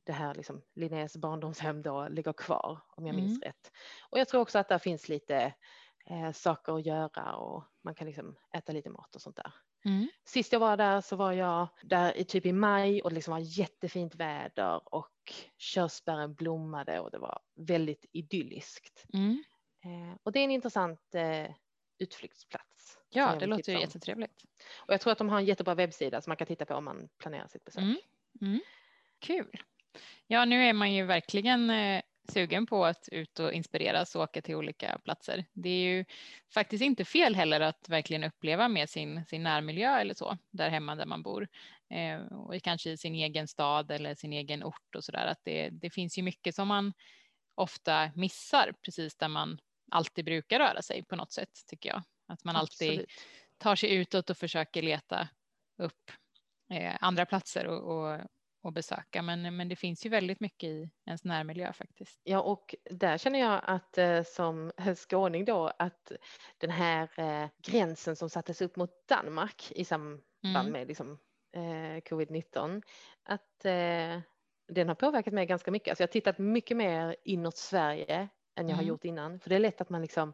det 0.03 0.13
här 0.13 0.35
liksom 0.35 0.61
Linnés 0.75 1.17
barndomshem 1.17 1.81
då 1.81 2.07
ligger 2.07 2.33
kvar 2.33 2.79
om 2.89 3.07
jag 3.07 3.15
minns 3.15 3.43
mm. 3.43 3.47
rätt. 3.47 3.71
Och 4.09 4.19
jag 4.19 4.27
tror 4.27 4.41
också 4.41 4.59
att 4.59 4.69
där 4.69 4.77
finns 4.77 5.09
lite 5.09 5.53
eh, 6.05 6.31
saker 6.31 6.75
att 6.75 6.85
göra 6.85 7.35
och 7.35 7.63
man 7.83 7.95
kan 7.95 8.07
liksom 8.07 8.35
äta 8.53 8.71
lite 8.71 8.89
mat 8.89 9.15
och 9.15 9.21
sånt 9.21 9.35
där. 9.35 9.53
Mm. 9.85 10.07
Sist 10.25 10.53
jag 10.53 10.59
var 10.59 10.77
där 10.77 11.01
så 11.01 11.15
var 11.15 11.31
jag 11.31 11.67
där 11.83 12.17
i 12.17 12.23
typ 12.23 12.45
i 12.45 12.51
maj 12.51 13.01
och 13.01 13.09
det 13.09 13.15
liksom 13.15 13.31
var 13.31 13.39
jättefint 13.39 14.15
väder 14.15 14.95
och 14.95 15.33
körsbären 15.57 16.33
blommade 16.33 16.99
och 16.99 17.11
det 17.11 17.17
var 17.17 17.39
väldigt 17.55 18.05
idylliskt. 18.11 19.05
Mm. 19.13 19.43
Eh, 19.83 20.17
och 20.23 20.31
det 20.31 20.39
är 20.39 20.43
en 20.43 20.51
intressant 20.51 21.15
eh, 21.15 21.51
utflyktsplats. 21.97 22.97
Ja, 23.09 23.35
det 23.39 23.45
låter 23.45 23.73
ju 23.73 23.79
jättetrevligt. 23.79 24.43
Och 24.75 24.93
jag 24.93 25.01
tror 25.01 25.11
att 25.11 25.17
de 25.17 25.29
har 25.29 25.37
en 25.37 25.45
jättebra 25.45 25.75
webbsida 25.75 26.21
som 26.21 26.29
man 26.29 26.37
kan 26.37 26.47
titta 26.47 26.65
på 26.65 26.75
om 26.75 26.85
man 26.85 27.09
planerar 27.17 27.47
sitt 27.47 27.65
besök. 27.65 27.83
Mm. 27.83 27.97
Mm. 28.41 28.59
Kul. 29.19 29.61
Ja, 30.27 30.45
nu 30.45 30.63
är 30.63 30.73
man 30.73 30.93
ju 30.93 31.05
verkligen 31.05 31.69
eh, 31.69 32.01
sugen 32.31 32.65
på 32.65 32.85
att 32.85 33.09
ut 33.11 33.39
och 33.39 33.53
inspireras 33.53 34.15
och 34.15 34.21
åka 34.21 34.41
till 34.41 34.55
olika 34.55 34.99
platser. 35.03 35.45
Det 35.53 35.69
är 35.69 35.83
ju 35.83 36.05
faktiskt 36.53 36.83
inte 36.83 37.05
fel 37.05 37.35
heller 37.35 37.61
att 37.61 37.89
verkligen 37.89 38.23
uppleva 38.23 38.67
med 38.67 38.89
sin, 38.89 39.25
sin 39.25 39.43
närmiljö 39.43 39.99
eller 39.99 40.13
så 40.13 40.37
där 40.51 40.69
hemma 40.69 40.95
där 40.95 41.05
man 41.05 41.23
bor 41.23 41.47
eh, 41.89 42.21
och 42.21 42.61
kanske 42.63 42.91
i 42.91 42.97
sin 42.97 43.15
egen 43.15 43.47
stad 43.47 43.91
eller 43.91 44.15
sin 44.15 44.33
egen 44.33 44.63
ort 44.63 44.95
och 44.95 45.03
så 45.03 45.11
där 45.11 45.25
att 45.25 45.39
det, 45.43 45.69
det 45.69 45.89
finns 45.89 46.17
ju 46.17 46.23
mycket 46.23 46.55
som 46.55 46.67
man 46.67 46.93
ofta 47.55 48.11
missar 48.15 48.73
precis 48.81 49.15
där 49.15 49.27
man 49.27 49.59
alltid 49.91 50.25
brukar 50.25 50.59
röra 50.59 50.81
sig 50.81 51.03
på 51.03 51.15
något 51.15 51.31
sätt 51.31 51.49
tycker 51.67 51.89
jag. 51.89 52.03
Att 52.27 52.43
man 52.43 52.55
alltid 52.55 52.89
Absolut. 52.89 53.09
tar 53.57 53.75
sig 53.75 53.95
utåt 53.95 54.29
och 54.29 54.37
försöker 54.37 54.81
leta 54.81 55.27
upp 55.77 56.11
eh, 56.69 56.95
andra 57.01 57.25
platser 57.25 57.67
och, 57.67 57.97
och, 57.97 58.19
och 58.65 58.73
besöka. 58.73 59.21
Men, 59.21 59.55
men 59.55 59.69
det 59.69 59.75
finns 59.75 60.05
ju 60.05 60.09
väldigt 60.09 60.39
mycket 60.39 60.67
i 60.67 60.89
ens 61.05 61.23
närmiljö 61.23 61.73
faktiskt. 61.73 62.19
Ja, 62.23 62.41
och 62.41 62.75
där 62.89 63.17
känner 63.17 63.39
jag 63.39 63.61
att 63.63 63.97
eh, 63.97 64.23
som 64.23 64.71
skåning 64.95 65.45
då 65.45 65.71
att 65.79 66.11
den 66.57 66.69
här 66.69 67.09
eh, 67.19 67.49
gränsen 67.63 68.15
som 68.15 68.29
sattes 68.29 68.61
upp 68.61 68.75
mot 68.75 69.07
Danmark 69.07 69.71
i 69.71 69.85
samband 69.85 70.23
mm. 70.43 70.71
med 70.71 70.87
liksom, 70.87 71.19
eh, 71.55 72.01
covid-19, 72.09 72.81
att 73.23 73.65
eh, 73.65 74.21
den 74.67 74.87
har 74.87 74.95
påverkat 74.95 75.33
mig 75.33 75.45
ganska 75.45 75.71
mycket. 75.71 75.89
Alltså 75.89 76.03
jag 76.03 76.07
har 76.07 76.11
tittat 76.11 76.37
mycket 76.37 76.77
mer 76.77 77.15
inåt 77.23 77.57
Sverige 77.57 78.19
än 78.19 78.29
jag 78.55 78.63
mm. 78.63 78.75
har 78.75 78.83
gjort 78.83 79.05
innan, 79.05 79.39
för 79.39 79.49
det 79.49 79.55
är 79.55 79.59
lätt 79.59 79.81
att 79.81 79.89
man 79.89 80.01
liksom 80.01 80.33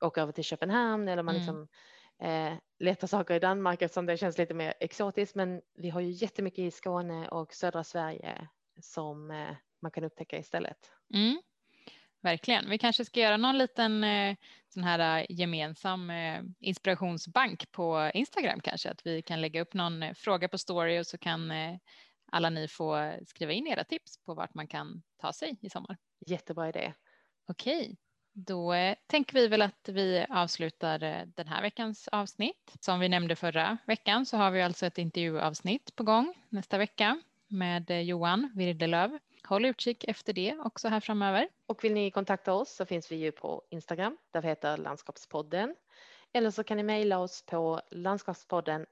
åker 0.00 0.22
över 0.22 0.32
till 0.32 0.44
Köpenhamn 0.44 1.08
eller 1.08 1.22
man 1.22 1.34
mm. 1.34 1.40
liksom 1.40 1.68
eh, 2.22 2.54
leta 2.78 3.06
saker 3.06 3.34
i 3.34 3.38
Danmark 3.38 3.82
eftersom 3.82 4.06
det 4.06 4.16
känns 4.16 4.38
lite 4.38 4.54
mer 4.54 4.74
exotiskt. 4.80 5.34
Men 5.34 5.62
vi 5.74 5.90
har 5.90 6.00
ju 6.00 6.10
jättemycket 6.10 6.58
i 6.58 6.70
Skåne 6.70 7.28
och 7.28 7.54
södra 7.54 7.84
Sverige 7.84 8.48
som 8.80 9.30
eh, 9.30 9.56
man 9.82 9.90
kan 9.90 10.04
upptäcka 10.04 10.38
istället. 10.38 10.90
Mm. 11.14 11.42
Verkligen. 12.22 12.70
Vi 12.70 12.78
kanske 12.78 13.04
ska 13.04 13.20
göra 13.20 13.36
någon 13.36 13.58
liten 13.58 14.04
eh, 14.04 14.36
sån 14.68 14.84
här 14.84 15.20
eh, 15.20 15.26
gemensam 15.28 16.10
eh, 16.10 16.42
inspirationsbank 16.60 17.72
på 17.72 18.10
Instagram 18.14 18.60
kanske, 18.60 18.90
att 18.90 19.06
vi 19.06 19.22
kan 19.22 19.40
lägga 19.40 19.60
upp 19.60 19.74
någon 19.74 20.02
eh, 20.02 20.14
fråga 20.14 20.48
på 20.48 20.58
story 20.58 21.00
och 21.00 21.06
så 21.06 21.18
kan 21.18 21.50
eh, 21.50 21.76
alla 22.32 22.50
ni 22.50 22.68
få 22.68 23.12
skriva 23.26 23.52
in 23.52 23.66
era 23.66 23.84
tips 23.84 24.24
på 24.24 24.34
vart 24.34 24.54
man 24.54 24.68
kan 24.68 25.02
ta 25.16 25.32
sig 25.32 25.56
i 25.62 25.70
sommar. 25.70 25.96
Jättebra 26.26 26.68
idé. 26.68 26.92
Okej, 27.48 27.96
då 28.36 28.72
eh, 28.72 28.96
tänker 29.06 29.34
vi 29.34 29.48
väl 29.48 29.62
att 29.62 29.88
vi 29.88 30.26
avslutar 30.30 31.02
eh, 31.02 31.22
den 31.34 31.48
här 31.48 31.62
veckans 31.62 32.08
avsnitt. 32.08 32.72
Som 32.80 33.00
vi 33.00 33.08
nämnde 33.08 33.36
förra 33.36 33.78
veckan 33.86 34.26
så 34.26 34.36
har 34.36 34.50
vi 34.50 34.62
alltså 34.62 34.86
ett 34.86 34.98
intervjuavsnitt 34.98 35.96
på 35.96 36.02
gång 36.02 36.34
nästa 36.48 36.78
vecka 36.78 37.20
med 37.48 37.90
eh, 37.90 38.00
Johan 38.00 38.50
Wirdelöv. 38.54 39.18
Håll 39.48 39.64
utkik 39.64 40.04
efter 40.04 40.32
det 40.32 40.58
också 40.58 40.88
här 40.88 41.00
framöver. 41.00 41.48
Och 41.66 41.84
vill 41.84 41.94
ni 41.94 42.10
kontakta 42.10 42.52
oss 42.52 42.76
så 42.76 42.86
finns 42.86 43.12
vi 43.12 43.16
ju 43.16 43.32
på 43.32 43.62
Instagram 43.70 44.16
där 44.30 44.42
vi 44.42 44.48
heter 44.48 44.76
Landskapspodden. 44.76 45.74
Eller 46.32 46.50
så 46.50 46.64
kan 46.64 46.76
ni 46.76 46.82
mejla 46.82 47.18
oss 47.18 47.42
på 47.46 47.80
landskapspodden 47.90 48.86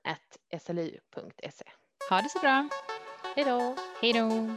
slu.se. 0.61 1.65
Ha 2.11 2.23
det 2.23 2.29
så 2.29 2.39
bra. 2.39 2.69
Hej 3.37 3.45
då. 3.45 3.77
Hej 4.01 4.13
då. 4.13 4.57